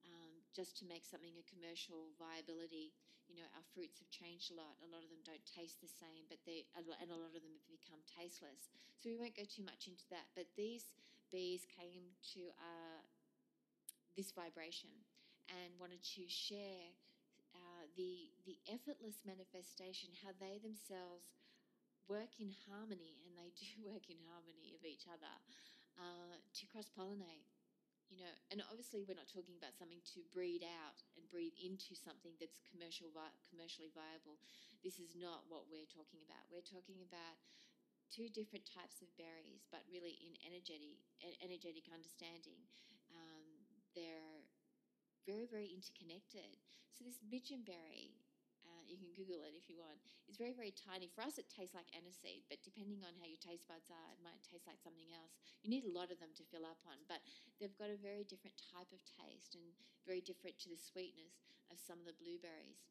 um, 0.03 0.33
just 0.51 0.77
to 0.79 0.83
make 0.85 1.05
something 1.05 1.33
a 1.39 1.45
commercial 1.47 2.11
viability 2.19 2.93
you 3.29 3.39
know, 3.39 3.47
our 3.55 3.65
fruits 3.71 3.99
have 4.03 4.11
changed 4.11 4.51
a 4.51 4.57
lot. 4.57 4.75
A 4.83 4.89
lot 4.91 5.03
of 5.03 5.09
them 5.11 5.23
don't 5.23 5.43
taste 5.47 5.79
the 5.79 5.91
same, 5.91 6.27
but 6.27 6.43
they 6.43 6.67
and 6.75 7.09
a 7.09 7.17
lot 7.17 7.31
of 7.31 7.41
them 7.41 7.55
have 7.55 7.69
become 7.71 8.01
tasteless. 8.03 8.67
So 8.99 9.07
we 9.07 9.17
won't 9.17 9.35
go 9.35 9.47
too 9.47 9.63
much 9.63 9.87
into 9.87 10.03
that. 10.11 10.27
But 10.35 10.51
these 10.59 10.91
bees 11.31 11.63
came 11.65 12.13
to 12.35 12.51
uh, 12.59 13.01
this 14.13 14.35
vibration 14.35 14.91
and 15.49 15.73
wanted 15.79 16.03
to 16.19 16.23
share 16.27 16.93
uh, 17.55 17.87
the 17.95 18.33
the 18.43 18.59
effortless 18.67 19.23
manifestation, 19.23 20.11
how 20.19 20.35
they 20.37 20.59
themselves 20.59 21.39
work 22.11 22.35
in 22.37 22.51
harmony, 22.67 23.23
and 23.23 23.39
they 23.39 23.55
do 23.63 23.87
work 23.87 24.11
in 24.11 24.19
harmony 24.27 24.75
of 24.75 24.83
each 24.83 25.07
other 25.07 25.31
uh, 25.97 26.37
to 26.53 26.63
cross 26.67 26.89
pollinate 26.91 27.47
you 28.13 28.21
know, 28.21 28.33
and 28.53 28.61
obviously 28.69 29.01
we're 29.01 29.17
not 29.17 29.25
talking 29.25 29.57
about 29.57 29.73
something 29.73 29.97
to 30.13 30.21
breed 30.29 30.61
out 30.61 31.01
and 31.17 31.25
breed 31.33 31.57
into 31.57 31.97
something 31.97 32.37
that's 32.37 32.61
commercial 32.69 33.09
vi- 33.09 33.41
commercially 33.49 33.89
viable. 33.89 34.37
This 34.85 35.01
is 35.01 35.17
not 35.17 35.49
what 35.49 35.65
we're 35.65 35.89
talking 35.89 36.21
about. 36.21 36.45
We're 36.53 36.61
talking 36.61 37.01
about 37.01 37.41
two 38.13 38.29
different 38.29 38.69
types 38.69 39.01
of 39.01 39.09
berries, 39.17 39.65
but 39.73 39.81
really 39.89 40.21
in 40.21 40.37
energetic 40.45 41.01
energetic 41.41 41.89
understanding. 41.89 42.61
Um, 43.09 43.65
they're 43.97 44.45
very 45.25 45.49
very 45.49 45.73
interconnected. 45.73 46.61
So 46.93 47.01
this 47.01 47.17
midgen 47.25 47.65
berry 47.65 48.13
uh, 48.13 48.22
you 48.93 49.01
can 49.01 49.09
Google 49.17 49.41
it 49.41 49.57
if 49.57 49.65
you 49.65 49.81
want. 49.81 49.97
It's 50.29 50.37
very, 50.37 50.53
very 50.53 50.69
tiny. 50.69 51.09
For 51.09 51.25
us, 51.25 51.41
it 51.41 51.49
tastes 51.49 51.73
like 51.73 51.89
aniseed, 51.97 52.45
but 52.45 52.61
depending 52.61 53.01
on 53.01 53.17
how 53.17 53.25
your 53.25 53.41
taste 53.41 53.65
buds 53.65 53.89
are, 53.89 54.09
it 54.13 54.21
might 54.21 54.37
taste 54.45 54.69
like 54.69 54.77
something 54.77 55.09
else. 55.09 55.33
You 55.65 55.73
need 55.73 55.89
a 55.89 55.97
lot 55.97 56.13
of 56.13 56.21
them 56.21 56.31
to 56.37 56.45
fill 56.53 56.69
up 56.69 56.79
on, 56.85 57.01
but 57.09 57.25
they've 57.57 57.73
got 57.73 57.89
a 57.89 57.97
very 57.97 58.21
different 58.21 58.61
type 58.61 58.93
of 58.93 59.01
taste 59.01 59.57
and 59.57 59.65
very 60.05 60.21
different 60.21 60.61
to 60.61 60.69
the 60.69 60.77
sweetness 60.77 61.41
of 61.73 61.81
some 61.81 61.97
of 61.97 62.05
the 62.05 62.19
blueberries. 62.21 62.85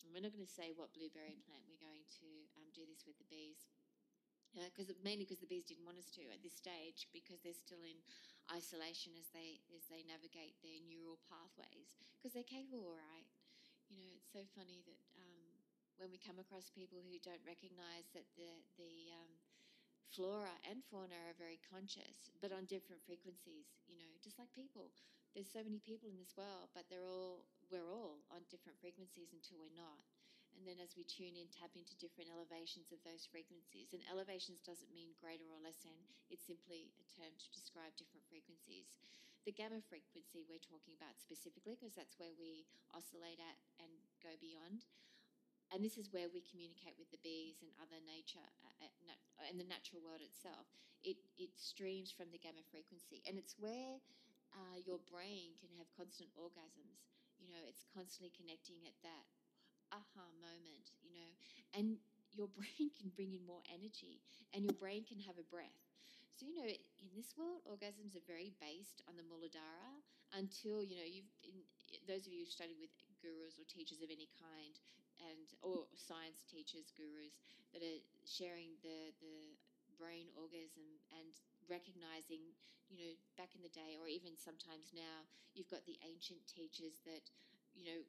And 0.00 0.10
we're 0.10 0.24
not 0.24 0.32
going 0.32 0.48
to 0.48 0.50
say 0.50 0.72
what 0.72 0.96
blueberry 0.96 1.38
plant 1.44 1.68
we're 1.68 1.84
going 1.84 2.08
to 2.24 2.28
um, 2.58 2.66
do 2.72 2.88
this 2.88 3.04
with 3.04 3.20
the 3.20 3.28
bees 3.28 3.68
because 4.52 4.92
uh, 4.92 4.96
mainly 5.00 5.24
because 5.24 5.40
the 5.40 5.48
bees 5.48 5.64
didn't 5.64 5.88
want 5.88 5.96
us 5.96 6.12
to 6.12 6.20
at 6.28 6.44
this 6.44 6.52
stage 6.52 7.08
because 7.14 7.40
they're 7.40 7.56
still 7.56 7.80
in 7.80 7.96
isolation 8.52 9.16
as 9.16 9.32
they 9.32 9.64
as 9.72 9.88
they 9.88 10.04
navigate 10.04 10.58
their 10.60 10.76
neural 10.84 11.16
pathways 11.24 11.96
because 12.18 12.36
they're 12.36 12.44
capable, 12.44 12.92
right? 12.92 13.24
You 13.88 14.00
know, 14.00 14.12
it's 14.16 14.32
so 14.32 14.44
funny 14.56 14.84
that 14.84 14.98
when 16.02 16.10
we 16.10 16.18
come 16.18 16.42
across 16.42 16.66
people 16.74 16.98
who 16.98 17.14
don't 17.22 17.46
recognise 17.46 18.10
that 18.10 18.26
the 18.34 18.50
the 18.74 19.14
um, 19.14 19.30
flora 20.10 20.50
and 20.66 20.82
fauna 20.90 21.14
are 21.30 21.38
very 21.38 21.62
conscious, 21.70 22.26
but 22.42 22.50
on 22.50 22.66
different 22.66 22.98
frequencies. 23.06 23.70
You 23.86 24.02
know, 24.02 24.10
just 24.18 24.34
like 24.34 24.50
people. 24.50 24.90
There's 25.30 25.48
so 25.48 25.62
many 25.62 25.78
people 25.80 26.10
in 26.10 26.18
this 26.18 26.34
world, 26.34 26.74
but 26.74 26.90
they're 26.90 27.06
all 27.06 27.46
we're 27.70 27.86
all 27.86 28.18
on 28.34 28.42
different 28.50 28.82
frequencies 28.82 29.30
until 29.30 29.62
we're 29.62 29.78
not. 29.78 30.02
And 30.58 30.68
then 30.68 30.82
as 30.82 30.92
we 30.98 31.06
tune 31.08 31.38
in, 31.38 31.48
tap 31.48 31.72
into 31.78 31.96
different 31.96 32.28
elevations 32.28 32.92
of 32.92 33.00
those 33.06 33.24
frequencies. 33.24 33.96
And 33.96 34.04
elevations 34.12 34.60
doesn't 34.60 34.92
mean 34.92 35.16
greater 35.16 35.48
or 35.48 35.56
less 35.64 35.80
than, 35.80 35.96
it's 36.28 36.44
simply 36.44 36.92
a 37.00 37.06
term 37.16 37.32
to 37.32 37.48
describe 37.56 37.96
different 37.96 38.28
frequencies. 38.28 39.00
The 39.48 39.56
gamma 39.56 39.80
frequency 39.88 40.44
we're 40.44 40.60
talking 40.60 40.92
about 41.00 41.16
specifically, 41.16 41.80
because 41.80 41.96
that's 41.96 42.20
where 42.20 42.36
we 42.36 42.68
oscillate 42.92 43.40
at 43.40 43.56
and 43.80 43.90
go 44.20 44.36
beyond. 44.44 44.84
And 45.72 45.80
this 45.80 45.96
is 45.96 46.12
where 46.12 46.28
we 46.28 46.44
communicate 46.44 47.00
with 47.00 47.08
the 47.08 47.22
bees 47.24 47.64
and 47.64 47.72
other 47.80 47.96
nature 48.04 48.44
uh, 48.60 48.84
uh 48.84 49.48
and 49.48 49.56
the 49.56 49.64
natural 49.64 50.04
world 50.04 50.20
itself. 50.20 50.68
It, 51.00 51.16
it 51.40 51.56
streams 51.56 52.12
from 52.12 52.28
the 52.28 52.38
gamma 52.38 52.62
frequency. 52.68 53.24
And 53.24 53.40
it's 53.40 53.56
where 53.56 53.98
uh, 54.52 54.76
your 54.84 55.00
brain 55.08 55.56
can 55.58 55.72
have 55.80 55.88
constant 55.96 56.28
orgasms. 56.36 57.08
You 57.40 57.50
know, 57.50 57.64
it's 57.64 57.88
constantly 57.88 58.30
connecting 58.36 58.84
at 58.84 58.94
that 59.02 59.26
aha 59.90 60.28
moment, 60.38 60.92
you 61.00 61.12
know, 61.16 61.30
and 61.72 61.98
your 62.36 62.48
brain 62.56 62.92
can 62.92 63.12
bring 63.16 63.32
in 63.32 63.44
more 63.44 63.64
energy 63.72 64.20
and 64.52 64.64
your 64.64 64.76
brain 64.76 65.04
can 65.08 65.20
have 65.24 65.40
a 65.40 65.46
breath. 65.48 65.80
So, 66.32 66.48
you 66.48 66.56
know, 66.56 66.64
in 66.64 67.10
this 67.12 67.36
world, 67.36 67.60
orgasms 67.68 68.16
are 68.16 68.24
very 68.24 68.56
based 68.56 69.04
on 69.04 69.20
the 69.20 69.26
Muladhara 69.26 70.00
until, 70.32 70.80
you 70.80 70.96
know, 70.96 71.04
you've, 71.04 71.28
those 72.08 72.24
of 72.24 72.32
you 72.32 72.48
who 72.48 72.50
study 72.50 72.72
with 72.80 72.88
gurus 73.20 73.60
or 73.60 73.68
teachers 73.68 74.00
of 74.00 74.08
any 74.08 74.32
kind 74.40 74.74
and, 75.30 75.46
or 75.62 75.86
science 75.94 76.42
teachers, 76.48 76.90
gurus 76.94 77.42
that 77.72 77.82
are 77.82 78.02
sharing 78.26 78.76
the, 78.82 79.14
the 79.22 79.54
brain 79.96 80.28
orgasm 80.34 80.98
and 81.14 81.32
recognizing, 81.70 82.42
you 82.90 82.98
know, 82.98 83.12
back 83.38 83.54
in 83.56 83.62
the 83.62 83.72
day 83.72 83.96
or 83.96 84.10
even 84.10 84.34
sometimes 84.36 84.92
now, 84.92 85.24
you've 85.54 85.70
got 85.70 85.84
the 85.88 85.96
ancient 86.04 86.42
teachers 86.48 87.00
that, 87.06 87.24
you 87.72 87.86
know, 87.86 88.00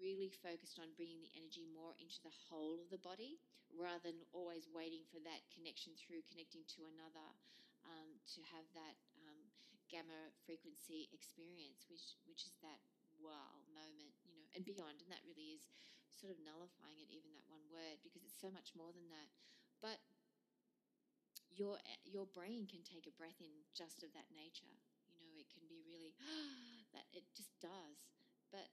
really 0.00 0.32
focused 0.32 0.80
on 0.80 0.88
bringing 0.96 1.20
the 1.20 1.32
energy 1.36 1.68
more 1.68 1.92
into 2.00 2.16
the 2.24 2.32
whole 2.48 2.80
of 2.80 2.88
the 2.88 3.02
body 3.04 3.36
rather 3.76 4.08
than 4.08 4.24
always 4.32 4.66
waiting 4.72 5.04
for 5.12 5.20
that 5.22 5.44
connection 5.52 5.92
through 5.94 6.24
connecting 6.26 6.64
to 6.66 6.88
another 6.88 7.28
um, 7.84 8.08
to 8.24 8.40
have 8.50 8.64
that 8.72 8.96
um, 9.20 9.40
gamma 9.92 10.32
frequency 10.48 11.10
experience, 11.12 11.86
which 11.92 12.16
which 12.26 12.48
is 12.48 12.54
that 12.64 12.80
wow 13.20 13.60
moment, 13.76 14.12
and 14.54 14.64
beyond. 14.66 15.00
And 15.02 15.10
that 15.10 15.24
really 15.26 15.56
is 15.56 15.64
sort 16.10 16.34
of 16.34 16.38
nullifying 16.42 17.00
it, 17.00 17.08
even 17.10 17.32
that 17.32 17.46
one 17.48 17.64
word, 17.70 18.02
because 18.02 18.22
it's 18.26 18.38
so 18.38 18.50
much 18.52 18.74
more 18.74 18.90
than 18.92 19.06
that. 19.10 19.28
But 19.80 20.02
your 21.50 21.80
your 22.06 22.26
brain 22.30 22.66
can 22.70 22.82
take 22.86 23.06
a 23.10 23.14
breath 23.18 23.38
in 23.42 23.50
just 23.74 24.02
of 24.06 24.12
that 24.14 24.30
nature. 24.30 24.70
You 25.10 25.26
know, 25.26 25.34
it 25.38 25.50
can 25.50 25.66
be 25.66 25.82
really 25.86 26.14
that 26.94 27.06
it 27.10 27.26
just 27.34 27.54
does. 27.60 28.06
But 28.50 28.70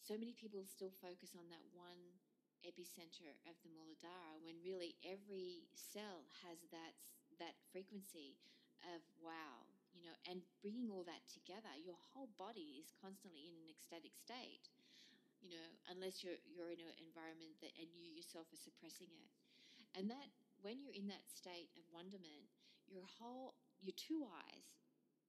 so 0.00 0.16
many 0.16 0.32
people 0.32 0.64
still 0.64 0.92
focus 1.00 1.36
on 1.36 1.48
that 1.52 1.64
one 1.72 2.18
epicenter 2.64 3.32
of 3.48 3.56
the 3.64 3.72
Muladhara 3.72 4.36
when 4.44 4.60
really 4.60 4.96
every 5.00 5.64
cell 5.72 6.28
has 6.44 6.60
that 6.72 6.92
that 7.40 7.56
frequency 7.72 8.36
of 8.84 9.00
wow, 9.20 9.64
you 9.92 10.04
know, 10.04 10.16
and 10.28 10.44
bringing 10.60 10.88
all 10.92 11.04
that 11.04 11.24
together, 11.28 11.72
your 11.80 11.96
whole 12.12 12.28
body 12.36 12.80
is 12.80 12.92
constantly 13.00 13.48
in 13.48 13.56
an 13.56 13.68
ecstatic 13.68 14.12
state, 14.16 14.68
you 15.40 15.50
know, 15.50 15.68
unless 15.88 16.22
you're 16.22 16.38
you're 16.44 16.70
in 16.72 16.80
an 16.80 16.96
environment 17.00 17.56
that 17.64 17.72
and 17.80 17.88
you 17.96 18.12
yourself 18.12 18.46
are 18.52 18.60
suppressing 18.60 19.10
it, 19.10 19.30
and 19.96 20.08
that 20.12 20.28
when 20.60 20.78
you're 20.78 20.96
in 20.96 21.08
that 21.08 21.24
state 21.28 21.72
of 21.76 21.84
wonderment, 21.90 22.46
your 22.86 23.08
whole 23.18 23.56
your 23.80 23.96
two 23.96 24.28
eyes, 24.28 24.76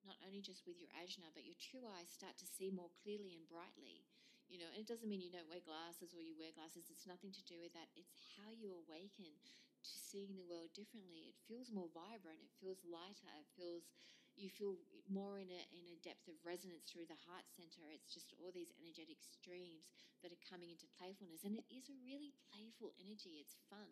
not 0.03 0.19
only 0.27 0.43
just 0.43 0.67
with 0.67 0.75
your 0.77 0.91
ajna, 0.99 1.31
but 1.31 1.47
your 1.47 1.57
two 1.57 1.87
eyes 1.97 2.11
start 2.11 2.35
to 2.37 2.47
see 2.47 2.67
more 2.69 2.91
clearly 3.01 3.31
and 3.33 3.47
brightly 3.47 4.03
you 4.51 4.59
know, 4.59 4.67
and 4.75 4.83
it 4.83 4.91
doesn't 4.91 5.07
mean 5.07 5.23
you 5.23 5.31
don't 5.31 5.47
wear 5.47 5.63
glasses 5.63 6.11
or 6.11 6.19
you 6.19 6.35
wear 6.35 6.51
glasses. 6.51 6.91
It's 6.91 7.07
nothing 7.07 7.31
to 7.31 7.43
do 7.47 7.55
with 7.63 7.71
that. 7.71 7.87
It's 7.95 8.19
how 8.35 8.51
you 8.51 8.75
awaken 8.83 9.31
to 9.31 9.93
seeing 9.95 10.35
the 10.35 10.43
world 10.43 10.75
differently. 10.75 11.31
It 11.31 11.39
feels 11.47 11.71
more 11.71 11.87
vibrant. 11.95 12.43
It 12.43 12.51
feels 12.59 12.83
lighter. 12.83 13.31
It 13.39 13.47
feels 13.55 13.87
you 14.35 14.49
feel 14.49 14.79
more 15.09 15.37
in 15.39 15.49
a 15.51 15.61
in 15.75 15.85
a 15.91 16.01
depth 16.01 16.27
of 16.31 16.39
resonance 16.45 16.87
through 16.87 17.07
the 17.09 17.19
heart 17.27 17.47
center. 17.51 17.83
It's 17.91 18.11
just 18.11 18.31
all 18.39 18.51
these 18.53 18.71
energetic 18.79 19.19
streams 19.21 19.91
that 20.23 20.31
are 20.31 20.43
coming 20.47 20.71
into 20.71 20.87
playfulness, 20.97 21.43
and 21.43 21.57
it 21.57 21.67
is 21.69 21.89
a 21.91 21.97
really 22.05 22.33
playful 22.51 22.93
energy. 23.01 23.41
It's 23.41 23.57
fun, 23.69 23.91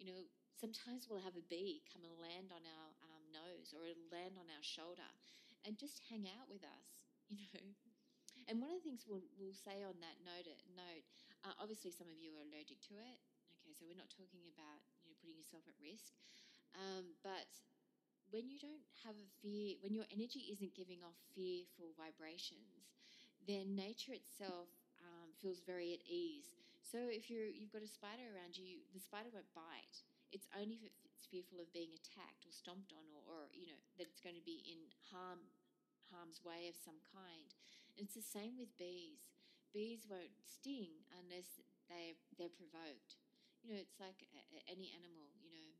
you 0.00 0.06
know. 0.08 0.20
Sometimes 0.56 1.04
we'll 1.04 1.20
have 1.20 1.36
a 1.36 1.44
bee 1.52 1.84
come 1.92 2.00
and 2.00 2.16
land 2.16 2.48
on 2.48 2.64
our 2.64 2.88
um, 3.04 3.24
nose 3.28 3.76
or 3.76 3.84
land 4.08 4.40
on 4.40 4.48
our 4.48 4.64
shoulder, 4.64 5.08
and 5.68 5.76
just 5.76 6.00
hang 6.08 6.24
out 6.32 6.48
with 6.48 6.64
us. 6.64 6.88
You 7.26 7.42
know, 7.50 7.74
and 8.46 8.62
one 8.62 8.70
of 8.70 8.78
the 8.78 8.86
things 8.86 9.02
we'll, 9.02 9.26
we'll 9.34 9.58
say 9.58 9.82
on 9.82 9.98
that 9.98 10.22
note, 10.22 10.46
note 10.78 11.02
uh, 11.42 11.54
obviously 11.58 11.90
some 11.90 12.06
of 12.06 12.14
you 12.14 12.30
are 12.38 12.46
allergic 12.46 12.78
to 12.90 12.94
it. 12.94 13.18
Okay, 13.58 13.74
so 13.74 13.82
we're 13.82 13.98
not 13.98 14.10
talking 14.14 14.46
about 14.46 14.78
you 15.02 15.10
know 15.10 15.18
putting 15.18 15.34
yourself 15.34 15.66
at 15.66 15.74
risk, 15.82 16.14
um, 16.78 17.18
but 17.26 17.50
when 18.30 18.50
you 18.50 18.58
don't 18.58 18.86
have 19.06 19.16
a 19.16 19.28
fear, 19.42 19.78
when 19.80 19.94
your 19.94 20.08
energy 20.10 20.50
isn't 20.50 20.74
giving 20.74 21.02
off 21.06 21.16
fearful 21.34 21.94
vibrations, 21.94 22.90
then 23.46 23.78
nature 23.78 24.12
itself 24.12 24.68
um, 24.98 25.30
feels 25.38 25.62
very 25.62 25.94
at 25.94 26.02
ease. 26.06 26.50
So 26.82 27.10
if 27.10 27.30
you're 27.30 27.50
you've 27.50 27.74
got 27.74 27.86
a 27.86 27.90
spider 27.90 28.26
around 28.30 28.58
you, 28.58 28.82
the 28.94 29.02
spider 29.02 29.30
won't 29.30 29.50
bite. 29.54 30.02
It's 30.34 30.50
only 30.54 30.82
if 30.82 30.94
it's 31.06 31.26
fearful 31.26 31.62
of 31.62 31.70
being 31.70 31.94
attacked 31.94 32.46
or 32.46 32.52
stomped 32.54 32.90
on, 32.94 33.06
or, 33.14 33.22
or 33.26 33.40
you 33.54 33.66
know 33.66 33.78
that 33.98 34.10
it's 34.10 34.22
going 34.22 34.38
to 34.38 34.46
be 34.46 34.62
in 34.66 34.90
harm 35.10 35.42
harm's 36.10 36.42
way 36.46 36.70
of 36.70 36.78
some 36.78 36.98
kind. 37.10 37.50
And 37.94 38.06
it's 38.06 38.18
the 38.18 38.22
same 38.22 38.54
with 38.58 38.74
bees. 38.78 39.26
Bees 39.74 40.06
won't 40.06 40.34
sting 40.46 41.02
unless 41.18 41.58
they 41.90 42.18
they're 42.38 42.54
provoked. 42.54 43.18
You 43.62 43.74
know, 43.74 43.82
it's 43.82 43.98
like 43.98 44.22
a, 44.30 44.40
a, 44.54 44.58
any 44.70 44.94
animal. 44.94 45.34
You 45.42 45.50
know, 45.50 45.70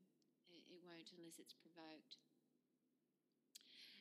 it, 0.51 0.63
it 0.67 0.79
won't 0.83 1.11
unless 1.15 1.39
it's 1.39 1.55
provoked. 1.55 2.19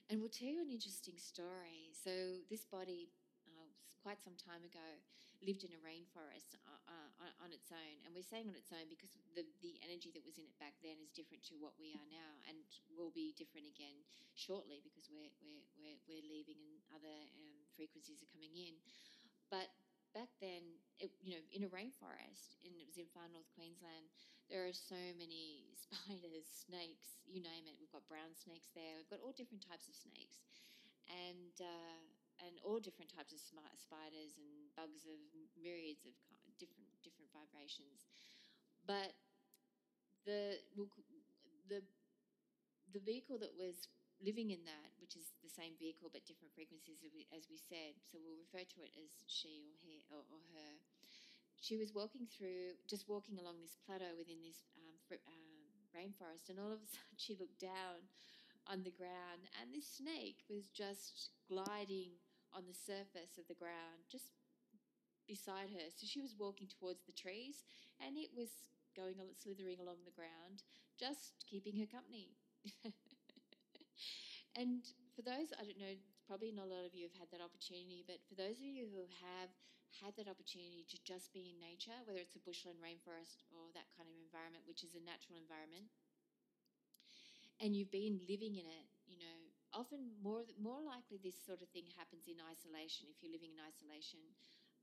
And 0.06 0.22
we'll 0.22 0.30
tell 0.30 0.46
you 0.46 0.62
an 0.62 0.70
interesting 0.70 1.18
story. 1.18 1.90
So 1.90 2.38
this 2.46 2.62
body 2.62 3.10
quite 4.06 4.22
some 4.22 4.38
time 4.38 4.62
ago 4.62 4.86
lived 5.42 5.66
in 5.66 5.74
a 5.74 5.80
rainforest 5.82 6.54
uh, 6.62 7.10
uh, 7.18 7.42
on 7.42 7.50
its 7.50 7.74
own. 7.74 7.96
And 8.06 8.14
we're 8.14 8.22
saying 8.22 8.46
on 8.46 8.54
its 8.54 8.70
own 8.70 8.86
because 8.86 9.10
the, 9.34 9.42
the 9.66 9.82
energy 9.82 10.14
that 10.14 10.22
was 10.22 10.38
in 10.38 10.46
it 10.46 10.54
back 10.62 10.78
then 10.78 10.94
is 11.02 11.10
different 11.10 11.42
to 11.50 11.58
what 11.58 11.74
we 11.74 11.90
are 11.98 12.06
now 12.06 12.38
and 12.46 12.54
will 12.94 13.10
be 13.10 13.34
different 13.34 13.66
again 13.66 13.98
shortly 14.38 14.78
because 14.78 15.10
we're, 15.10 15.34
we're, 15.42 15.66
we're, 15.74 15.98
we're 16.06 16.22
leaving 16.22 16.54
and 16.54 16.78
other 16.94 17.18
um, 17.42 17.58
frequencies 17.74 18.22
are 18.22 18.30
coming 18.30 18.54
in. 18.54 18.78
But 19.50 19.74
back 20.14 20.30
then, 20.38 20.62
it, 21.02 21.10
you 21.18 21.34
know, 21.34 21.42
in 21.50 21.66
a 21.66 21.70
rainforest, 21.74 22.62
and 22.62 22.78
it 22.78 22.86
was 22.86 23.02
in 23.02 23.10
far 23.10 23.26
north 23.26 23.50
Queensland, 23.58 24.06
there 24.50 24.66
are 24.66 24.74
so 24.74 24.98
many 25.18 25.66
spiders, 25.84 26.46
snakes, 26.46 27.18
you 27.26 27.42
name 27.42 27.66
it. 27.66 27.78
We've 27.78 27.92
got 27.92 28.06
brown 28.06 28.34
snakes 28.34 28.70
there. 28.74 28.98
We've 28.98 29.10
got 29.10 29.22
all 29.22 29.34
different 29.34 29.66
types 29.66 29.90
of 29.90 29.94
snakes, 29.98 30.46
and 31.10 31.54
uh, 31.58 32.02
and 32.46 32.60
all 32.62 32.78
different 32.78 33.10
types 33.10 33.32
of 33.32 33.40
spiders 33.40 34.36
and 34.38 34.70
bugs 34.76 35.08
of 35.08 35.18
myriads 35.56 36.04
of 36.06 36.14
different 36.60 36.88
different 37.02 37.30
vibrations. 37.32 38.06
But 38.86 39.16
the 40.26 40.62
the 41.66 41.82
the 42.94 43.02
vehicle 43.02 43.38
that 43.42 43.54
was 43.58 43.88
living 44.22 44.50
in 44.50 44.64
that, 44.64 44.90
which 44.96 45.16
is 45.18 45.36
the 45.44 45.52
same 45.52 45.76
vehicle 45.76 46.08
but 46.08 46.24
different 46.24 46.54
frequencies 46.56 47.04
as 47.34 47.44
we 47.50 47.60
said, 47.60 47.98
so 48.08 48.16
we'll 48.22 48.38
refer 48.40 48.64
to 48.64 48.78
it 48.80 48.92
as 48.96 49.12
she 49.28 49.76
or 49.76 49.76
he 49.84 50.00
or, 50.08 50.22
or 50.32 50.40
her. 50.56 50.72
She 51.66 51.74
was 51.74 51.90
walking 51.90 52.30
through, 52.30 52.78
just 52.86 53.10
walking 53.10 53.42
along 53.42 53.58
this 53.58 53.74
plateau 53.82 54.14
within 54.14 54.38
this 54.38 54.70
um, 54.78 54.94
fr- 55.02 55.18
uh, 55.26 55.66
rainforest, 55.90 56.46
and 56.46 56.62
all 56.62 56.70
of 56.70 56.78
a 56.78 56.86
sudden 56.94 57.18
she 57.18 57.34
looked 57.34 57.58
down 57.58 58.06
on 58.70 58.86
the 58.86 58.94
ground, 58.94 59.50
and 59.58 59.74
this 59.74 59.98
snake 59.98 60.46
was 60.46 60.70
just 60.70 61.34
gliding 61.50 62.14
on 62.54 62.70
the 62.70 62.78
surface 62.86 63.34
of 63.34 63.50
the 63.50 63.58
ground, 63.58 64.06
just 64.06 64.30
beside 65.26 65.74
her. 65.74 65.90
So 65.90 66.06
she 66.06 66.22
was 66.22 66.38
walking 66.38 66.70
towards 66.70 67.02
the 67.02 67.18
trees, 67.18 67.66
and 67.98 68.14
it 68.14 68.30
was 68.30 68.62
going 68.94 69.18
slithering 69.34 69.82
along 69.82 70.06
the 70.06 70.14
ground, 70.14 70.62
just 70.94 71.34
keeping 71.50 71.74
her 71.82 71.90
company. 71.90 72.30
and 74.54 74.86
for 75.18 75.26
those, 75.26 75.50
I 75.58 75.66
don't 75.66 75.82
know, 75.82 75.98
probably 76.26 76.52
not 76.52 76.66
a 76.68 76.74
lot 76.74 76.84
of 76.86 76.94
you 76.94 77.06
have 77.08 77.16
had 77.18 77.30
that 77.32 77.44
opportunity, 77.44 78.02
but 78.06 78.20
for 78.28 78.34
those 78.34 78.58
of 78.58 78.66
you 78.68 78.90
who 78.90 79.06
have 79.22 79.52
had 80.02 80.12
that 80.18 80.28
opportunity 80.28 80.84
to 80.90 80.98
just 81.06 81.32
be 81.32 81.48
in 81.48 81.58
nature, 81.62 81.96
whether 82.04 82.20
it's 82.20 82.36
a 82.36 82.42
bushland 82.44 82.82
rainforest 82.82 83.46
or 83.48 83.70
that 83.72 83.88
kind 83.96 84.10
of 84.10 84.16
environment, 84.18 84.66
which 84.68 84.82
is 84.84 84.94
a 84.98 85.02
natural 85.02 85.38
environment, 85.38 85.88
and 87.60 87.74
you've 87.76 87.90
been 87.92 88.20
living 88.28 88.56
in 88.56 88.66
it, 88.66 88.86
you 89.06 89.16
know, 89.18 89.36
often 89.72 90.12
more 90.22 90.44
more 90.60 90.80
likely 90.80 91.18
this 91.20 91.36
sort 91.36 91.62
of 91.62 91.68
thing 91.70 91.84
happens 91.96 92.28
in 92.28 92.36
isolation 92.50 93.08
if 93.10 93.20
you're 93.22 93.32
living 93.32 93.52
in 93.52 93.60
isolation, 93.64 94.20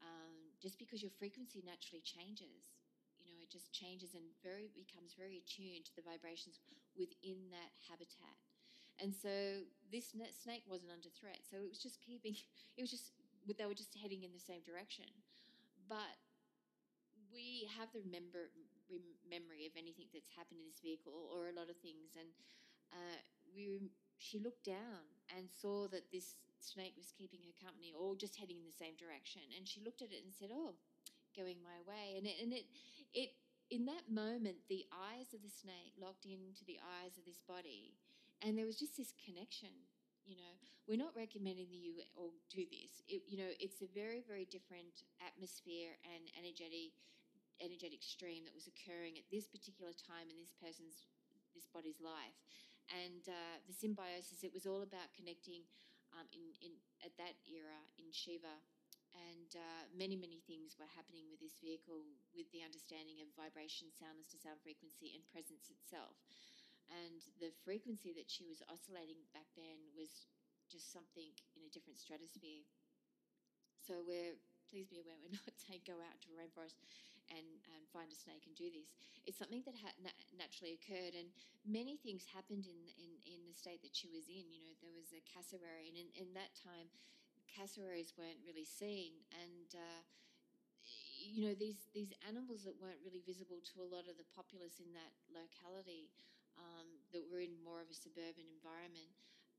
um, 0.02 0.54
just 0.62 0.78
because 0.80 1.02
your 1.02 1.14
frequency 1.14 1.62
naturally 1.66 2.02
changes. 2.04 2.74
You 3.20 3.30
know, 3.32 3.40
it 3.42 3.50
just 3.50 3.72
changes 3.72 4.14
and 4.18 4.26
very 4.44 4.68
becomes 4.76 5.16
very 5.16 5.40
attuned 5.40 5.86
to 5.88 5.96
the 5.96 6.04
vibrations 6.04 6.60
within 6.98 7.50
that 7.56 7.72
habitat. 7.88 8.53
And 9.02 9.14
so 9.14 9.66
this 9.92 10.14
snake 10.14 10.64
wasn't 10.70 10.94
under 10.94 11.10
threat. 11.10 11.42
So 11.46 11.58
it 11.58 11.70
was 11.70 11.82
just 11.82 12.02
keeping, 12.02 12.36
it 12.78 12.82
was 12.82 12.92
just, 12.92 13.14
they 13.46 13.66
were 13.66 13.78
just 13.78 13.96
heading 14.00 14.24
in 14.24 14.32
the 14.32 14.42
same 14.42 14.62
direction. 14.64 15.10
But 15.90 16.18
we 17.34 17.68
have 17.78 17.90
the 17.92 18.06
remember, 18.06 18.54
memory 19.26 19.66
of 19.66 19.74
anything 19.74 20.08
that's 20.14 20.30
happened 20.38 20.62
in 20.62 20.68
this 20.70 20.80
vehicle 20.80 21.34
or 21.34 21.50
a 21.50 21.56
lot 21.58 21.70
of 21.70 21.78
things. 21.82 22.14
And 22.14 22.30
uh, 22.94 23.20
we, 23.52 23.90
she 24.22 24.38
looked 24.40 24.64
down 24.64 25.04
and 25.34 25.50
saw 25.50 25.90
that 25.90 26.14
this 26.14 26.38
snake 26.62 26.96
was 26.96 27.12
keeping 27.12 27.44
her 27.44 27.56
company 27.60 27.92
or 27.92 28.16
just 28.16 28.38
heading 28.38 28.62
in 28.62 28.68
the 28.70 28.78
same 28.78 28.96
direction. 28.96 29.44
And 29.58 29.68
she 29.68 29.84
looked 29.84 30.06
at 30.06 30.14
it 30.14 30.24
and 30.24 30.32
said, 30.32 30.54
oh, 30.54 30.78
going 31.36 31.60
my 31.60 31.82
way. 31.84 32.16
And 32.16 32.26
it, 32.30 32.38
and 32.40 32.54
it, 32.54 32.66
it, 33.12 33.30
in 33.74 33.86
that 33.90 34.08
moment, 34.08 34.64
the 34.70 34.86
eyes 34.94 35.34
of 35.34 35.42
the 35.42 35.52
snake 35.52 35.98
locked 35.98 36.26
into 36.30 36.64
the 36.64 36.78
eyes 37.02 37.18
of 37.18 37.26
this 37.26 37.42
body 37.44 37.98
and 38.44 38.58
there 38.58 38.68
was 38.68 38.78
just 38.78 38.96
this 38.98 39.14
connection 39.26 39.72
you 40.26 40.36
know 40.36 40.54
we're 40.88 41.00
not 41.00 41.16
recommending 41.16 41.72
that 41.72 41.80
you 41.80 42.04
all 42.20 42.36
do 42.52 42.68
this. 42.68 43.00
It, 43.08 43.24
you 43.28 43.40
know 43.40 43.52
it's 43.60 43.80
a 43.80 43.90
very 43.92 44.20
very 44.24 44.44
different 44.48 45.08
atmosphere 45.24 45.96
and 46.04 46.28
energetic 46.36 46.96
energetic 47.64 48.04
stream 48.04 48.44
that 48.44 48.56
was 48.56 48.68
occurring 48.68 49.16
at 49.16 49.28
this 49.32 49.48
particular 49.48 49.96
time 49.96 50.28
in 50.28 50.36
this 50.36 50.52
person's 50.60 51.08
this 51.56 51.70
body's 51.72 52.04
life. 52.04 52.36
And 52.92 53.24
uh, 53.32 53.64
the 53.64 53.72
symbiosis 53.72 54.44
it 54.44 54.52
was 54.52 54.68
all 54.68 54.84
about 54.84 55.08
connecting 55.16 55.64
um, 56.12 56.28
in, 56.36 56.52
in 56.60 56.72
at 57.00 57.16
that 57.16 57.40
era 57.48 57.80
in 57.96 58.12
shiva. 58.12 58.60
And 59.14 59.54
uh, 59.56 59.84
many 59.94 60.18
many 60.20 60.44
things 60.44 60.76
were 60.76 60.90
happening 60.90 61.30
with 61.32 61.40
this 61.40 61.62
vehicle 61.64 62.04
with 62.36 62.50
the 62.52 62.66
understanding 62.66 63.24
of 63.24 63.30
vibration 63.40 63.88
soundness 63.94 64.34
to 64.36 64.42
sound 64.42 64.60
frequency 64.66 65.14
and 65.16 65.22
presence 65.32 65.70
itself 65.70 66.18
and 66.92 67.24
the 67.40 67.52
frequency 67.64 68.12
that 68.16 68.30
she 68.32 68.44
was 68.48 68.64
oscillating 68.68 69.24
back 69.32 69.48
then 69.56 69.80
was 69.96 70.28
just 70.72 70.92
something 70.92 71.32
in 71.56 71.62
a 71.64 71.72
different 71.72 72.00
stratosphere. 72.00 72.64
So 73.84 74.02
we're 74.04 74.40
please 74.72 74.90
be 74.90 74.98
aware 74.98 75.14
we're 75.22 75.38
not 75.46 75.54
saying 75.54 75.86
go 75.86 76.02
out 76.02 76.18
to 76.26 76.34
a 76.34 76.36
rainforest 76.40 76.82
and, 77.30 77.46
and 77.70 77.86
find 77.94 78.10
a 78.10 78.18
snake 78.18 78.44
and 78.50 78.58
do 78.58 78.74
this. 78.74 78.98
It's 79.30 79.38
something 79.38 79.62
that 79.70 79.78
ha- 79.78 79.96
na- 80.02 80.24
naturally 80.34 80.76
occurred, 80.76 81.14
and 81.16 81.30
many 81.64 81.96
things 82.02 82.26
happened 82.28 82.66
in, 82.68 82.80
in 83.00 83.12
in 83.24 83.40
the 83.48 83.56
state 83.56 83.86
that 83.86 83.94
she 83.96 84.10
was 84.12 84.28
in. 84.28 84.50
You 84.52 84.60
know, 84.66 84.76
there 84.82 84.92
was 84.96 85.14
a 85.16 85.22
cassowary, 85.24 85.88
and 85.88 85.96
in, 85.96 86.10
in 86.18 86.30
that 86.36 86.52
time, 86.58 86.92
cassowaries 87.48 88.18
weren't 88.18 88.42
really 88.44 88.66
seen, 88.68 89.24
and 89.32 89.70
uh, 89.78 90.02
you 91.24 91.48
know 91.48 91.56
these 91.56 91.88
these 91.96 92.12
animals 92.28 92.68
that 92.68 92.76
weren't 92.82 93.00
really 93.06 93.24
visible 93.24 93.64
to 93.64 93.80
a 93.80 93.88
lot 93.88 94.10
of 94.12 94.20
the 94.20 94.28
populace 94.36 94.84
in 94.84 94.92
that 94.92 95.14
locality 95.32 96.12
um, 96.64 96.88
that 97.12 97.28
were 97.28 97.44
in 97.44 97.54
more 97.62 97.84
of 97.84 97.92
a 97.92 97.98
suburban 97.98 98.48
environment, 98.48 99.12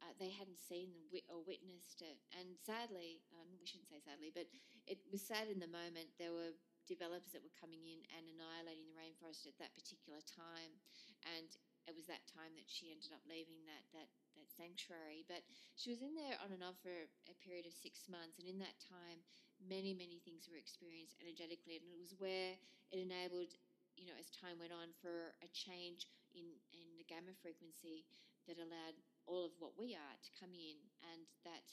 uh, 0.03 0.13
they 0.19 0.33
hadn't 0.33 0.59
seen 0.61 0.93
or 1.31 1.41
witnessed 1.45 2.03
it. 2.05 2.19
And 2.35 2.59
sadly, 2.61 3.23
um, 3.33 3.49
we 3.61 3.65
shouldn't 3.69 3.89
say 3.89 4.03
sadly, 4.03 4.35
but 4.35 4.51
it 4.85 5.01
was 5.09 5.23
sad 5.25 5.49
in 5.49 5.61
the 5.61 5.71
moment. 5.71 6.13
There 6.19 6.35
were 6.35 6.53
developers 6.85 7.33
that 7.33 7.41
were 7.41 7.57
coming 7.57 7.81
in 7.89 8.05
and 8.13 8.29
annihilating 8.29 8.85
the 8.85 8.99
rainforest 8.99 9.49
at 9.49 9.57
that 9.57 9.73
particular 9.73 10.21
time, 10.25 10.77
and 11.25 11.49
it 11.89 11.97
was 11.97 12.05
that 12.09 12.25
time 12.29 12.53
that 12.57 12.69
she 12.69 12.93
ended 12.93 13.13
up 13.13 13.25
leaving 13.25 13.65
that 13.65 13.85
that 13.97 14.11
that 14.37 14.49
sanctuary. 14.53 15.25
But 15.25 15.47
she 15.79 15.89
was 15.89 16.05
in 16.05 16.13
there 16.13 16.37
on 16.45 16.53
and 16.53 16.61
off 16.61 16.77
for 16.85 16.93
a 17.31 17.37
period 17.41 17.65
of 17.65 17.73
six 17.73 18.05
months, 18.11 18.37
and 18.37 18.45
in 18.45 18.61
that 18.61 18.77
time, 18.85 19.25
many 19.65 19.97
many 19.97 20.21
things 20.21 20.51
were 20.51 20.61
experienced 20.61 21.17
energetically, 21.23 21.81
and 21.81 21.89
it 21.89 21.97
was 21.97 22.13
where 22.21 22.59
it 22.93 22.99
enabled 23.01 23.57
you 23.97 24.07
know, 24.07 24.17
as 24.19 24.31
time 24.31 24.59
went 24.59 24.75
on, 24.75 24.91
for 24.99 25.35
a 25.43 25.49
change 25.55 26.11
in, 26.35 26.47
in 26.75 26.89
gamma 27.09 27.35
frequency 27.41 28.05
that 28.47 28.61
allowed 28.61 28.97
all 29.25 29.45
of 29.45 29.57
what 29.57 29.77
we 29.77 29.97
are 29.97 30.17
to 30.21 30.31
come 30.37 30.53
in, 30.53 30.77
and 31.13 31.25
that 31.49 31.65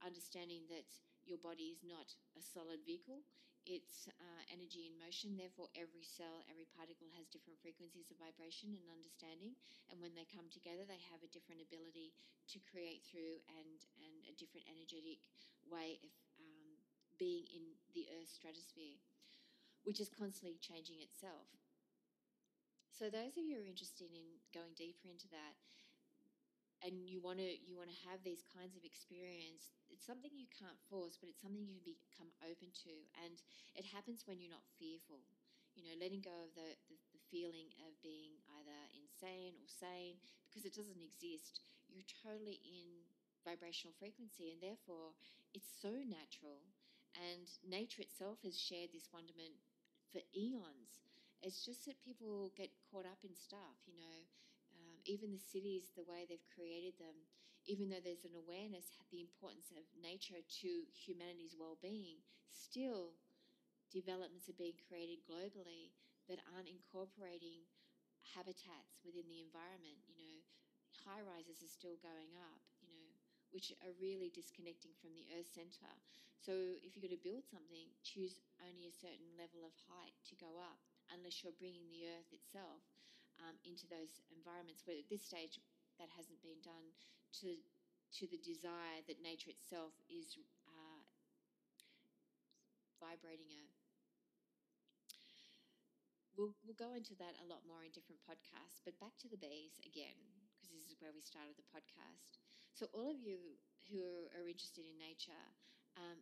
understanding 0.00 0.64
that 0.72 0.88
your 1.24 1.40
body 1.40 1.72
is 1.72 1.84
not 1.84 2.12
a 2.36 2.42
solid 2.42 2.80
vehicle, 2.84 3.24
it's 3.64 4.12
uh, 4.12 4.42
energy 4.52 4.84
in 4.84 5.00
motion. 5.00 5.40
Therefore, 5.40 5.72
every 5.72 6.04
cell, 6.04 6.44
every 6.52 6.68
particle 6.76 7.08
has 7.16 7.32
different 7.32 7.56
frequencies 7.64 8.12
of 8.12 8.20
vibration 8.20 8.76
and 8.76 8.84
understanding. 8.92 9.56
And 9.88 10.04
when 10.04 10.12
they 10.12 10.28
come 10.28 10.52
together, 10.52 10.84
they 10.84 11.00
have 11.08 11.24
a 11.24 11.32
different 11.32 11.64
ability 11.64 12.12
to 12.52 12.60
create 12.68 13.08
through 13.08 13.40
and, 13.56 13.80
and 14.04 14.14
a 14.28 14.36
different 14.36 14.68
energetic 14.68 15.24
way 15.64 15.96
of 16.04 16.12
um, 16.36 16.76
being 17.16 17.48
in 17.56 17.72
the 17.96 18.04
Earth's 18.12 18.36
stratosphere, 18.36 19.00
which 19.88 19.96
is 19.96 20.12
constantly 20.12 20.60
changing 20.60 21.00
itself. 21.00 21.48
So 22.94 23.10
those 23.10 23.36
of 23.36 23.44
you 23.44 23.56
who 23.56 23.62
are 23.62 23.66
interested 23.66 24.08
in 24.10 24.40
going 24.54 24.72
deeper 24.74 25.08
into 25.10 25.28
that, 25.28 25.54
and 26.84 27.08
you 27.08 27.18
want 27.18 27.40
to 27.40 27.48
you 27.64 27.74
want 27.80 27.88
to 27.90 28.00
have 28.06 28.20
these 28.22 28.44
kinds 28.52 28.76
of 28.76 28.84
experience, 28.84 29.72
it's 29.90 30.04
something 30.06 30.30
you 30.34 30.46
can't 30.52 30.78
force, 30.86 31.16
but 31.18 31.26
it's 31.32 31.40
something 31.42 31.64
you 31.64 31.80
can 31.80 31.96
become 31.96 32.30
open 32.44 32.70
to, 32.86 32.92
and 33.24 33.40
it 33.74 33.86
happens 33.88 34.22
when 34.28 34.38
you're 34.38 34.52
not 34.52 34.66
fearful. 34.78 35.24
You 35.74 35.82
know, 35.82 35.96
letting 35.98 36.22
go 36.22 36.30
of 36.46 36.54
the, 36.54 36.78
the, 36.86 36.94
the 37.10 37.22
feeling 37.34 37.74
of 37.82 37.98
being 37.98 38.38
either 38.62 38.78
insane 38.94 39.58
or 39.58 39.66
sane 39.66 40.22
because 40.46 40.62
it 40.62 40.76
doesn't 40.76 41.02
exist. 41.02 41.66
You're 41.90 42.06
totally 42.22 42.62
in 42.62 43.02
vibrational 43.42 43.96
frequency, 43.98 44.54
and 44.54 44.62
therefore 44.62 45.18
it's 45.50 45.66
so 45.82 45.90
natural. 46.06 46.62
And 47.18 47.46
nature 47.66 48.02
itself 48.02 48.42
has 48.46 48.58
shared 48.58 48.90
this 48.94 49.10
wonderment 49.10 49.58
for 50.14 50.22
eons. 50.34 51.02
It's 51.44 51.60
just 51.60 51.84
that 51.84 52.00
people 52.00 52.48
get 52.56 52.72
caught 52.88 53.04
up 53.04 53.20
in 53.20 53.36
stuff, 53.36 53.76
you 53.84 53.92
know. 53.92 54.18
Um, 54.72 54.96
even 55.04 55.28
the 55.28 55.44
cities, 55.52 55.92
the 55.92 56.08
way 56.08 56.24
they've 56.24 56.48
created 56.56 56.96
them, 56.96 57.12
even 57.68 57.92
though 57.92 58.00
there's 58.00 58.24
an 58.24 58.32
awareness 58.32 58.96
the 59.12 59.20
importance 59.20 59.68
of 59.76 59.84
nature 59.92 60.40
to 60.40 60.70
humanity's 60.96 61.52
well-being, 61.52 62.24
still 62.48 63.12
developments 63.92 64.48
are 64.48 64.56
being 64.56 64.80
created 64.88 65.20
globally 65.28 65.92
that 66.32 66.40
aren't 66.56 66.72
incorporating 66.72 67.68
habitats 68.32 69.04
within 69.04 69.28
the 69.28 69.44
environment. 69.44 70.00
You 70.08 70.16
know, 70.16 70.36
high 71.04 71.20
rises 71.20 71.60
are 71.60 71.68
still 71.68 72.00
going 72.00 72.32
up. 72.40 72.64
You 72.80 72.88
know, 72.88 73.12
which 73.52 73.70
are 73.84 73.94
really 74.00 74.32
disconnecting 74.32 74.96
from 74.98 75.12
the 75.12 75.28
earth 75.36 75.52
center. 75.52 75.92
So 76.40 76.80
if 76.80 76.96
you're 76.96 77.04
going 77.04 77.14
to 77.14 77.20
build 77.20 77.46
something, 77.46 77.86
choose 78.02 78.40
only 78.64 78.88
a 78.88 78.96
certain 78.98 79.30
level 79.38 79.62
of 79.62 79.76
height 79.86 80.16
to 80.32 80.34
go 80.40 80.58
up 80.58 80.80
unless 81.12 81.42
you're 81.42 81.56
bringing 81.58 81.88
the 81.90 82.06
earth 82.16 82.30
itself 82.32 82.82
um, 83.40 83.56
into 83.64 83.86
those 83.88 84.22
environments 84.30 84.84
where 84.86 84.96
at 84.98 85.08
this 85.10 85.24
stage 85.26 85.58
that 85.98 86.10
hasn't 86.16 86.40
been 86.42 86.60
done 86.62 86.92
to 87.40 87.56
to 88.14 88.26
the 88.30 88.38
desire 88.38 89.02
that 89.08 89.18
nature 89.22 89.50
itself 89.50 89.90
is 90.08 90.38
uh, 90.70 91.02
vibrating 93.00 93.50
at. 93.52 93.70
We'll, 96.36 96.54
we'll 96.66 96.78
go 96.78 96.94
into 96.98 97.14
that 97.22 97.38
a 97.42 97.46
lot 97.46 97.62
more 97.66 97.82
in 97.86 97.94
different 97.94 98.22
podcasts, 98.26 98.82
but 98.82 98.98
back 98.98 99.14
to 99.22 99.28
the 99.30 99.38
bees 99.38 99.78
again, 99.86 100.18
because 100.58 100.74
this 100.74 100.90
is 100.90 100.98
where 100.98 101.14
we 101.14 101.22
started 101.22 101.54
the 101.54 101.66
podcast. 101.70 102.42
So, 102.74 102.90
all 102.90 103.06
of 103.10 103.22
you 103.22 103.38
who 103.90 104.26
are 104.34 104.46
interested 104.50 104.82
in 104.82 104.98
nature, 104.98 105.46
um, 105.94 106.18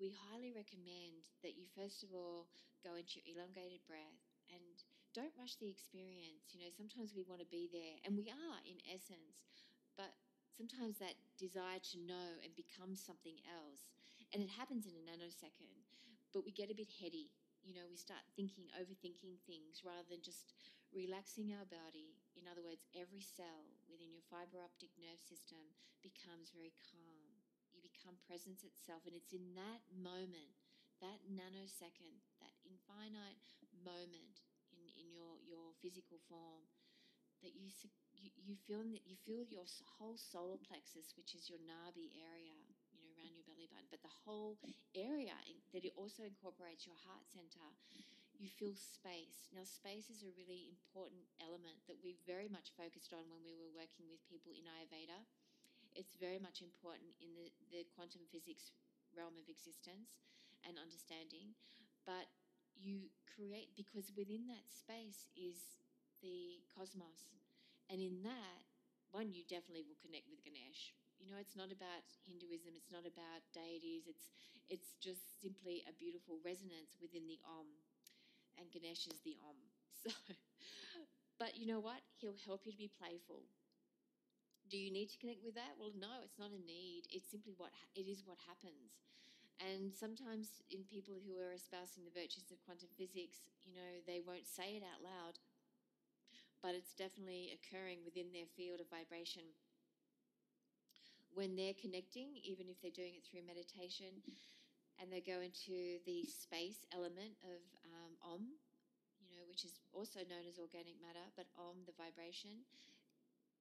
we 0.00 0.16
highly 0.32 0.50
recommend 0.56 1.28
that 1.44 1.54
you 1.60 1.68
first 1.76 2.02
of 2.02 2.10
all 2.16 2.48
go 2.82 2.96
into 2.96 3.20
your 3.20 3.36
elongated 3.36 3.84
breath 3.84 4.24
and 4.48 4.64
don't 5.12 5.34
rush 5.36 5.56
the 5.60 5.68
experience. 5.68 6.50
You 6.54 6.64
know, 6.64 6.72
sometimes 6.72 7.12
we 7.14 7.26
want 7.26 7.42
to 7.44 7.50
be 7.52 7.68
there, 7.70 7.98
and 8.06 8.16
we 8.16 8.30
are 8.32 8.58
in 8.64 8.78
essence, 8.88 9.44
but 9.98 10.14
sometimes 10.54 10.98
that 11.02 11.18
desire 11.36 11.82
to 11.92 11.96
know 12.00 12.38
and 12.42 12.54
become 12.56 12.94
something 12.96 13.36
else, 13.50 13.90
and 14.32 14.40
it 14.42 14.50
happens 14.54 14.86
in 14.86 14.94
a 14.96 15.04
nanosecond, 15.04 15.84
but 16.32 16.46
we 16.46 16.50
get 16.54 16.70
a 16.72 16.78
bit 16.78 16.90
heady. 17.02 17.30
You 17.60 17.74
know, 17.76 17.84
we 17.90 17.98
start 18.00 18.24
thinking, 18.38 18.72
overthinking 18.72 19.44
things 19.44 19.84
rather 19.84 20.06
than 20.08 20.24
just 20.24 20.54
relaxing 20.94 21.52
our 21.52 21.68
body. 21.68 22.16
In 22.38 22.48
other 22.48 22.64
words, 22.64 22.88
every 22.96 23.20
cell 23.20 23.68
within 23.90 24.10
your 24.16 24.24
fiber 24.32 24.64
optic 24.64 24.90
nerve 24.96 25.20
system 25.20 25.60
becomes 26.00 26.54
very 26.56 26.72
calm 26.88 27.19
become 28.00 28.16
presence 28.24 28.64
itself. 28.64 29.04
And 29.04 29.12
it's 29.12 29.36
in 29.36 29.52
that 29.60 29.84
moment 29.92 30.56
that 31.04 31.20
nanosecond, 31.28 32.24
that 32.40 32.56
infinite 32.64 33.44
moment 33.84 34.40
in, 34.72 34.88
in 34.96 35.12
your, 35.12 35.36
your 35.44 35.76
physical 35.84 36.16
form, 36.24 36.64
that 37.44 37.52
you, 37.52 37.68
you, 38.16 38.32
you 38.36 38.56
feel 38.68 38.84
you 38.84 39.16
feel 39.24 39.44
your 39.48 39.68
whole 40.00 40.16
solar 40.16 40.60
plexus, 40.60 41.12
which 41.16 41.32
is 41.36 41.48
your 41.48 41.60
nabi 41.60 42.12
area, 42.16 42.56
you 42.92 43.00
know, 43.00 43.08
around 43.16 43.32
your 43.32 43.44
belly 43.48 43.68
button, 43.68 43.88
but 43.88 44.04
the 44.04 44.16
whole 44.24 44.60
area 44.92 45.36
that 45.72 45.84
it 45.84 45.92
also 45.96 46.24
incorporates 46.24 46.84
your 46.84 47.00
heart 47.04 47.24
center 47.32 47.64
you 48.40 48.48
feel 48.48 48.72
space. 48.72 49.52
Now, 49.52 49.68
space 49.68 50.08
is 50.08 50.24
a 50.24 50.32
really 50.32 50.64
important 50.72 51.28
element 51.44 51.76
that 51.92 52.00
we 52.00 52.16
very 52.24 52.48
much 52.48 52.72
focused 52.72 53.12
on 53.12 53.28
when 53.28 53.44
we 53.44 53.52
were 53.52 53.68
working 53.76 54.08
with 54.08 54.24
people 54.24 54.56
in 54.56 54.64
Ayurveda. 54.64 55.28
It's 55.94 56.14
very 56.18 56.38
much 56.38 56.62
important 56.62 57.12
in 57.20 57.34
the, 57.34 57.50
the 57.70 57.82
quantum 57.94 58.22
physics 58.30 58.72
realm 59.14 59.34
of 59.38 59.46
existence 59.50 60.22
and 60.66 60.78
understanding. 60.78 61.56
But 62.06 62.30
you 62.78 63.10
create, 63.28 63.74
because 63.76 64.12
within 64.16 64.46
that 64.48 64.66
space 64.70 65.28
is 65.36 65.80
the 66.22 66.62
cosmos. 66.72 67.32
And 67.90 68.00
in 68.00 68.22
that, 68.22 68.60
one, 69.10 69.34
you 69.34 69.42
definitely 69.50 69.82
will 69.84 69.98
connect 69.98 70.30
with 70.30 70.42
Ganesh. 70.46 70.94
You 71.18 71.28
know, 71.28 71.38
it's 71.42 71.58
not 71.58 71.68
about 71.74 72.06
Hinduism, 72.24 72.72
it's 72.78 72.88
not 72.94 73.04
about 73.04 73.44
deities, 73.52 74.08
it's, 74.08 74.32
it's 74.72 74.96
just 75.02 75.36
simply 75.42 75.84
a 75.84 75.92
beautiful 75.92 76.40
resonance 76.40 76.96
within 77.02 77.28
the 77.28 77.36
Om 77.44 77.68
and 78.58 78.70
Ganesh 78.70 79.06
is 79.06 79.20
the 79.24 79.36
Om. 79.46 79.56
So, 80.00 80.10
but 81.38 81.56
you 81.56 81.66
know 81.66 81.80
what? 81.80 82.00
He'll 82.20 82.40
help 82.46 82.62
you 82.64 82.72
to 82.72 82.78
be 82.78 82.90
playful. 82.98 83.42
Do 84.70 84.78
you 84.78 84.94
need 84.94 85.10
to 85.10 85.18
connect 85.18 85.42
with 85.42 85.58
that? 85.58 85.74
Well, 85.82 85.90
no, 85.98 86.22
it's 86.22 86.38
not 86.38 86.54
a 86.54 86.62
need. 86.62 87.10
It's 87.10 87.26
simply 87.26 87.58
what 87.58 87.74
it 87.98 88.06
is. 88.06 88.22
What 88.22 88.38
happens. 88.46 89.02
And 89.58 89.90
sometimes 89.92 90.62
in 90.70 90.86
people 90.86 91.18
who 91.20 91.36
are 91.36 91.52
espousing 91.52 92.06
the 92.06 92.14
virtues 92.14 92.48
of 92.48 92.62
quantum 92.64 92.88
physics, 92.94 93.44
you 93.66 93.74
know, 93.74 94.00
they 94.06 94.22
won't 94.22 94.46
say 94.46 94.78
it 94.78 94.86
out 94.86 95.04
loud, 95.04 95.36
but 96.62 96.72
it's 96.72 96.96
definitely 96.96 97.52
occurring 97.52 98.00
within 98.06 98.32
their 98.32 98.48
field 98.56 98.80
of 98.80 98.88
vibration. 98.88 99.44
When 101.34 101.58
they're 101.58 101.76
connecting, 101.76 102.40
even 102.40 102.72
if 102.72 102.80
they're 102.80 102.94
doing 102.94 103.18
it 103.18 103.26
through 103.26 103.44
meditation, 103.44 104.22
and 104.96 105.12
they 105.12 105.20
go 105.20 105.44
into 105.44 106.00
the 106.08 106.24
space 106.30 106.86
element 106.94 107.36
of 107.44 107.60
um, 107.84 108.12
Om, 108.22 108.44
you 109.28 109.34
know, 109.34 109.44
which 109.44 109.66
is 109.66 109.82
also 109.92 110.24
known 110.24 110.48
as 110.48 110.62
organic 110.62 110.96
matter, 111.04 111.24
but 111.36 111.50
Om, 111.58 111.84
the 111.84 111.96
vibration. 112.00 112.64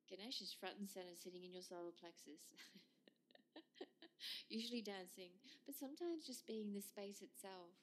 Ganesh 0.10 0.42
is 0.42 0.52
front 0.58 0.80
and 0.80 0.90
center, 0.90 1.14
sitting 1.16 1.44
in 1.46 1.54
your 1.54 1.62
solar 1.64 1.94
plexus. 1.94 2.50
Usually 4.50 4.82
dancing, 4.82 5.38
but 5.66 5.76
sometimes 5.78 6.26
just 6.26 6.48
being 6.48 6.74
the 6.74 6.82
space 6.82 7.22
itself. 7.22 7.78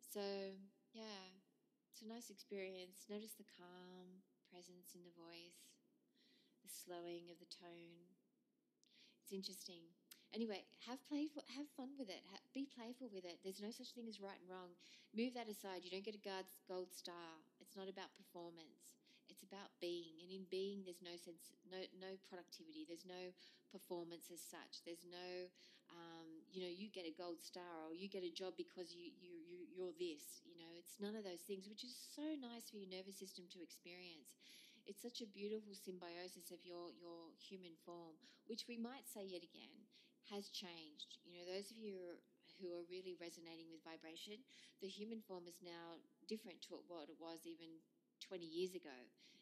So, 0.00 0.56
yeah, 0.96 1.28
it's 1.92 2.02
a 2.02 2.08
nice 2.08 2.30
experience. 2.30 3.04
Notice 3.06 3.36
the 3.36 3.46
calm 3.46 4.24
presence 4.48 4.96
in 4.96 5.04
the 5.04 5.12
voice, 5.14 5.76
the 6.64 6.72
slowing 6.72 7.28
of 7.28 7.36
the 7.38 7.50
tone. 7.52 8.08
It's 9.22 9.32
interesting. 9.36 9.84
Anyway, 10.34 10.64
have 10.88 11.00
playful, 11.08 11.44
have 11.56 11.68
fun 11.76 11.92
with 11.98 12.08
it. 12.08 12.20
Ha- 12.32 12.44
be 12.52 12.68
playful 12.68 13.08
with 13.12 13.24
it. 13.24 13.40
There's 13.44 13.60
no 13.60 13.70
such 13.70 13.92
thing 13.92 14.08
as 14.08 14.20
right 14.20 14.36
and 14.40 14.48
wrong. 14.48 14.72
Move 15.16 15.32
that 15.34 15.48
aside. 15.48 15.84
You 15.84 15.90
don't 15.92 16.04
get 16.04 16.16
a 16.16 16.24
gold 16.68 16.92
star. 16.92 17.40
It's 17.60 17.76
not 17.76 17.88
about 17.88 18.12
performance. 18.16 18.97
About 19.48 19.72
being, 19.80 20.20
and 20.20 20.28
in 20.28 20.44
being, 20.52 20.84
there's 20.84 21.00
no 21.00 21.16
sense, 21.16 21.56
no 21.64 21.80
no 21.96 22.20
productivity. 22.28 22.84
There's 22.84 23.08
no 23.08 23.32
performance 23.72 24.28
as 24.28 24.44
such. 24.44 24.84
There's 24.84 25.08
no, 25.08 25.48
um, 25.88 26.28
you 26.52 26.60
know, 26.60 26.68
you 26.68 26.92
get 26.92 27.08
a 27.08 27.16
gold 27.16 27.40
star 27.40 27.88
or 27.88 27.96
you 27.96 28.12
get 28.12 28.28
a 28.28 28.32
job 28.32 28.60
because 28.60 28.92
you 28.92 29.08
you 29.16 29.40
you 29.48 29.64
you're 29.72 29.96
this. 29.96 30.44
You 30.44 30.60
know, 30.60 30.68
it's 30.76 31.00
none 31.00 31.16
of 31.16 31.24
those 31.24 31.40
things, 31.48 31.64
which 31.64 31.80
is 31.80 31.96
so 31.96 32.36
nice 32.36 32.68
for 32.68 32.76
your 32.76 32.92
nervous 32.92 33.16
system 33.16 33.48
to 33.56 33.64
experience 33.64 34.36
it's 34.88 35.04
such 35.04 35.20
a 35.20 35.28
beautiful 35.28 35.76
symbiosis 35.76 36.48
of 36.48 36.64
your 36.64 36.88
your 36.96 37.28
human 37.36 37.76
form, 37.84 38.16
which 38.48 38.64
we 38.64 38.80
might 38.80 39.04
say 39.04 39.20
yet 39.20 39.44
again 39.44 39.84
has 40.32 40.48
changed. 40.48 41.20
You 41.28 41.36
know, 41.36 41.44
those 41.44 41.68
of 41.68 41.76
you 41.76 42.16
who 42.56 42.72
are 42.72 42.88
really 42.88 43.12
resonating 43.20 43.68
with 43.68 43.84
vibration, 43.84 44.40
the 44.80 44.88
human 44.88 45.20
form 45.20 45.44
is 45.44 45.60
now 45.60 46.00
different 46.26 46.64
to 46.68 46.80
what 46.88 47.12
it 47.12 47.20
was 47.20 47.44
even 47.44 47.80
20 48.24 48.44
years 48.44 48.72
ago. 48.74 48.96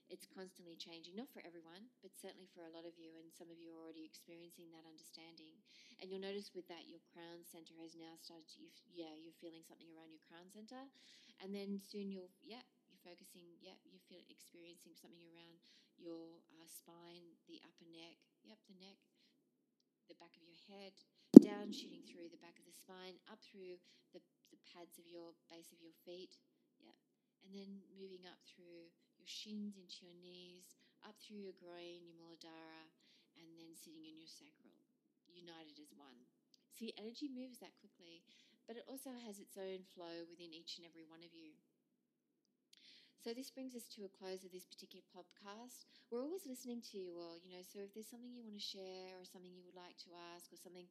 It's 0.07 0.31
constantly 0.31 0.79
changing, 0.79 1.19
not 1.19 1.27
for 1.35 1.43
everyone, 1.43 1.91
but 1.99 2.15
certainly 2.15 2.47
for 2.55 2.63
a 2.63 2.71
lot 2.71 2.87
of 2.87 2.95
you, 2.95 3.11
and 3.19 3.27
some 3.35 3.51
of 3.51 3.59
you 3.59 3.75
are 3.75 3.83
already 3.83 4.07
experiencing 4.07 4.71
that 4.71 4.87
understanding. 4.87 5.59
And 5.99 6.07
you'll 6.07 6.23
notice 6.23 6.55
with 6.55 6.71
that, 6.71 6.87
your 6.87 7.03
crown 7.11 7.43
center 7.43 7.75
has 7.83 7.99
now 7.99 8.15
started 8.23 8.47
to, 8.55 8.71
yeah, 8.95 9.11
you're 9.19 9.35
feeling 9.43 9.67
something 9.67 9.91
around 9.91 10.15
your 10.15 10.23
crown 10.23 10.47
center. 10.47 10.79
And 11.43 11.51
then 11.51 11.83
soon 11.83 12.15
you'll, 12.15 12.31
yeah, 12.47 12.63
you're 12.87 13.03
focusing, 13.03 13.59
yeah, 13.59 13.75
you 13.83 13.99
feel 14.07 14.23
experiencing 14.31 14.95
something 14.95 15.27
around 15.27 15.59
your 15.99 16.39
uh, 16.55 16.69
spine, 16.71 17.27
the 17.51 17.59
upper 17.67 17.91
neck, 17.91 18.23
yep, 18.47 18.63
the 18.71 18.79
neck, 18.79 19.03
the 20.07 20.15
back 20.23 20.39
of 20.39 20.47
your 20.47 20.61
head, 20.71 20.95
down, 21.43 21.75
shooting 21.75 22.07
through 22.07 22.31
the 22.31 22.39
back 22.39 22.55
of 22.63 22.67
the 22.69 22.79
spine, 22.79 23.19
up 23.27 23.43
through 23.43 23.83
the, 24.15 24.23
the 24.55 24.61
pads 24.71 25.03
of 25.03 25.11
your 25.11 25.35
base 25.51 25.75
of 25.75 25.83
your 25.83 25.99
feet. 26.07 26.39
Yeah. 26.79 26.95
And 27.43 27.51
then 27.51 27.83
moving 27.99 28.23
up 28.23 28.39
through 28.47 28.91
your 29.27 29.35
shins 29.43 29.75
into 29.75 30.07
your 30.07 30.15
knees, 30.23 30.79
up 31.03 31.19
through 31.19 31.43
your 31.43 31.59
groin, 31.59 32.07
your 32.07 32.15
muladhara, 32.15 32.87
and 33.35 33.59
then 33.59 33.75
sitting 33.75 34.07
in 34.07 34.15
your 34.15 34.31
sacral, 34.31 34.87
united 35.27 35.83
as 35.83 35.91
one. 35.99 36.31
See, 36.71 36.95
energy 36.95 37.27
moves 37.27 37.59
that 37.59 37.75
quickly, 37.83 38.23
but 38.71 38.79
it 38.79 38.87
also 38.87 39.11
has 39.27 39.43
its 39.43 39.59
own 39.59 39.83
flow 39.83 40.23
within 40.31 40.55
each 40.55 40.79
and 40.79 40.87
every 40.87 41.03
one 41.03 41.27
of 41.27 41.35
you. 41.35 41.59
So 43.19 43.35
this 43.35 43.51
brings 43.51 43.75
us 43.75 43.91
to 43.99 44.07
a 44.07 44.15
close 44.15 44.47
of 44.47 44.55
this 44.55 44.71
particular 44.71 45.03
podcast. 45.11 45.91
We're 46.07 46.23
always 46.23 46.47
listening 46.47 46.79
to 46.95 46.95
you 46.95 47.19
all, 47.19 47.35
you 47.43 47.51
know, 47.51 47.67
so 47.67 47.83
if 47.83 47.91
there's 47.91 48.07
something 48.07 48.31
you 48.31 48.47
want 48.47 48.55
to 48.55 48.63
share 48.63 49.19
or 49.19 49.27
something 49.27 49.51
you 49.51 49.67
would 49.67 49.75
like 49.75 49.99
to 50.07 50.15
ask 50.39 50.55
or 50.55 50.61
something, 50.63 50.87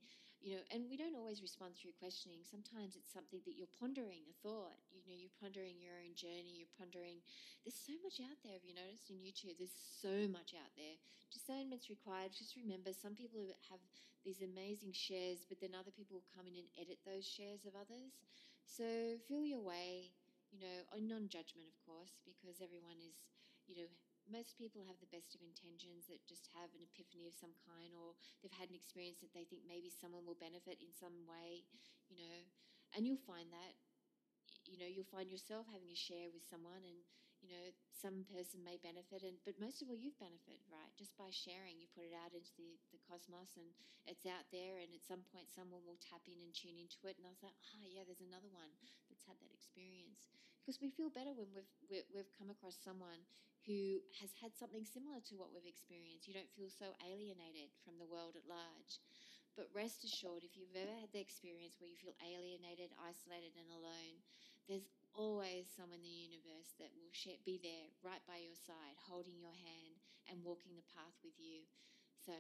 you 0.46 0.54
know, 0.54 0.62
and 0.70 0.86
we 0.86 0.94
don't 0.94 1.18
always 1.18 1.42
respond 1.42 1.74
through 1.74 1.98
questioning. 1.98 2.46
Sometimes 2.46 2.94
it's 2.94 3.10
something 3.10 3.42
that 3.50 3.58
you're 3.58 3.72
pondering, 3.82 4.30
a 4.30 4.36
thought, 4.46 4.78
you 4.94 5.02
know, 5.10 5.18
you're 5.18 5.34
pondering 5.42 5.82
your 5.82 5.98
own 5.98 6.14
journey, 6.14 6.54
you're 6.54 6.78
pondering. 6.78 7.18
There's 7.66 7.74
so 7.74 7.98
much 8.06 8.22
out 8.22 8.38
there, 8.46 8.54
have 8.54 8.62
you 8.62 8.78
noticed 8.78 9.10
in 9.10 9.18
YouTube? 9.18 9.58
There's 9.58 9.74
so 9.74 10.30
much 10.30 10.54
out 10.54 10.70
there. 10.78 11.02
Discernment's 11.34 11.90
required. 11.90 12.30
Just 12.30 12.54
remember, 12.54 12.94
some 12.94 13.18
people 13.18 13.42
have 13.74 13.82
these 14.22 14.46
amazing 14.46 14.94
shares, 14.94 15.50
but 15.50 15.58
then 15.58 15.74
other 15.74 15.90
people 15.90 16.22
will 16.22 16.34
come 16.38 16.46
in 16.46 16.62
and 16.62 16.70
edit 16.78 17.02
those 17.02 17.26
shares 17.26 17.66
of 17.66 17.74
others. 17.74 18.14
So 18.70 19.18
feel 19.26 19.50
your 19.50 19.66
way 19.66 20.14
you 20.54 20.62
know, 20.62 20.78
on 20.94 21.10
non 21.10 21.26
judgment, 21.26 21.74
of 21.74 21.78
course, 21.90 22.22
because 22.22 22.62
everyone 22.62 23.02
is, 23.02 23.18
you 23.66 23.82
know, 23.82 23.90
most 24.30 24.58
people 24.58 24.84
have 24.86 24.98
the 25.00 25.14
best 25.14 25.34
of 25.38 25.42
intentions 25.46 26.10
that 26.10 26.24
just 26.26 26.50
have 26.58 26.72
an 26.74 26.82
epiphany 26.82 27.30
of 27.30 27.36
some 27.38 27.54
kind 27.66 27.94
or 27.94 28.18
they've 28.42 28.54
had 28.54 28.70
an 28.70 28.78
experience 28.78 29.22
that 29.22 29.34
they 29.34 29.46
think 29.46 29.66
maybe 29.66 29.90
someone 29.90 30.26
will 30.26 30.38
benefit 30.38 30.82
in 30.82 30.92
some 30.94 31.26
way, 31.30 31.66
you 32.10 32.18
know, 32.18 32.40
and 32.98 33.06
you'll 33.06 33.22
find 33.28 33.52
that, 33.52 33.74
you 34.66 34.78
know, 34.82 34.90
you'll 34.90 35.10
find 35.10 35.30
yourself 35.30 35.68
having 35.70 35.92
a 35.92 35.98
share 35.98 36.32
with 36.34 36.46
someone 36.48 36.82
and, 36.86 37.00
you 37.44 37.54
know, 37.54 37.68
some 37.94 38.26
person 38.34 38.66
may 38.66 38.82
benefit, 38.82 39.22
and 39.22 39.38
but 39.46 39.54
most 39.62 39.82
of 39.82 39.90
all, 39.90 39.98
you've 39.98 40.18
benefited, 40.18 40.66
right? 40.66 40.90
Just 40.98 41.14
by 41.14 41.30
sharing, 41.30 41.78
you 41.78 41.86
put 41.94 42.08
it 42.08 42.16
out 42.18 42.34
into 42.34 42.50
the, 42.58 42.74
the 42.90 43.02
cosmos, 43.06 43.54
and 43.54 43.70
it's 44.10 44.26
out 44.26 44.50
there. 44.50 44.82
And 44.82 44.90
at 44.98 45.06
some 45.06 45.22
point, 45.30 45.54
someone 45.54 45.86
will 45.86 46.02
tap 46.02 46.26
in 46.26 46.42
and 46.42 46.50
tune 46.54 46.82
into 46.82 47.06
it, 47.06 47.22
and 47.22 47.26
I 47.26 47.32
was 47.34 47.46
like, 47.46 47.54
ah, 47.54 47.82
oh, 47.82 47.86
yeah, 47.86 48.02
there's 48.02 48.26
another 48.26 48.50
one 48.50 48.74
that's 49.10 49.26
had 49.30 49.38
that 49.46 49.54
experience. 49.54 50.34
Because 50.66 50.82
we 50.82 50.90
feel 50.90 51.14
better 51.14 51.30
when 51.38 51.54
we've 51.54 51.70
we've 52.10 52.34
come 52.34 52.50
across 52.50 52.74
someone 52.82 53.22
who 53.70 54.02
has 54.18 54.34
had 54.42 54.58
something 54.58 54.82
similar 54.82 55.22
to 55.30 55.38
what 55.38 55.54
we've 55.54 55.70
experienced. 55.70 56.26
You 56.26 56.34
don't 56.34 56.50
feel 56.58 56.74
so 56.74 56.98
alienated 57.06 57.70
from 57.86 58.02
the 58.02 58.10
world 58.10 58.34
at 58.34 58.50
large. 58.50 58.98
But 59.54 59.70
rest 59.78 60.02
assured, 60.02 60.42
if 60.42 60.58
you've 60.58 60.74
ever 60.74 60.98
had 60.98 61.14
the 61.14 61.22
experience 61.22 61.78
where 61.78 61.88
you 61.88 62.02
feel 62.02 62.18
alienated, 62.20 62.98
isolated, 62.98 63.54
and 63.56 63.70
alone, 63.78 64.20
there's 64.68 64.90
always 65.14 65.70
someone 65.70 66.02
in 66.02 66.10
the 66.10 66.26
universe 66.34 66.76
that 66.82 66.92
will 66.98 67.14
share, 67.14 67.40
be 67.46 67.62
there 67.62 67.94
right 68.02 68.20
by 68.26 68.42
your 68.42 68.58
side, 68.58 68.98
holding 68.98 69.38
your 69.38 69.54
hand 69.54 70.02
and 70.28 70.44
walking 70.44 70.76
the 70.76 70.90
path 70.92 71.16
with 71.24 71.38
you. 71.38 71.64
So, 72.20 72.36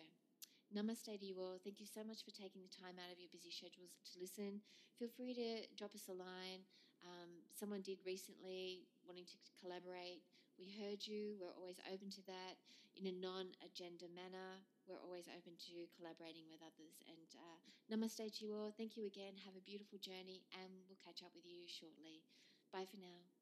namaste 0.73 1.07
to 1.07 1.23
you 1.23 1.39
all. 1.39 1.61
Thank 1.61 1.79
you 1.79 1.87
so 1.87 2.03
much 2.03 2.25
for 2.25 2.35
taking 2.35 2.65
the 2.65 2.73
time 2.73 2.99
out 2.99 3.13
of 3.13 3.21
your 3.21 3.31
busy 3.31 3.53
schedules 3.53 3.95
to 4.11 4.19
listen. 4.19 4.59
Feel 4.99 5.13
free 5.13 5.37
to 5.37 5.69
drop 5.79 5.95
us 5.95 6.11
a 6.11 6.17
line. 6.17 6.67
Um, 7.05 7.29
someone 7.53 7.81
did 7.81 8.01
recently 8.05 8.89
wanting 9.05 9.25
to 9.29 9.37
collaborate. 9.61 10.25
We 10.57 10.73
heard 10.81 11.05
you. 11.05 11.37
We're 11.37 11.53
always 11.53 11.77
open 11.85 12.09
to 12.17 12.23
that 12.25 12.57
in 12.97 13.05
a 13.07 13.15
non 13.15 13.53
agenda 13.61 14.09
manner. 14.11 14.61
We're 14.87 15.01
always 15.01 15.29
open 15.29 15.53
to 15.69 15.75
collaborating 15.97 16.49
with 16.49 16.61
others. 16.65 16.97
And 17.05 17.29
uh, 17.37 17.59
namaste 17.91 18.39
to 18.39 18.41
you 18.45 18.55
all. 18.55 18.73
Thank 18.73 18.97
you 18.97 19.05
again. 19.05 19.37
Have 19.45 19.57
a 19.57 19.63
beautiful 19.63 19.99
journey, 19.99 20.45
and 20.57 20.71
we'll 20.87 21.01
catch 21.03 21.21
up 21.21 21.33
with 21.35 21.45
you 21.45 21.67
shortly. 21.69 22.23
Bye 22.73 22.87
for 22.89 22.97
now. 22.97 23.34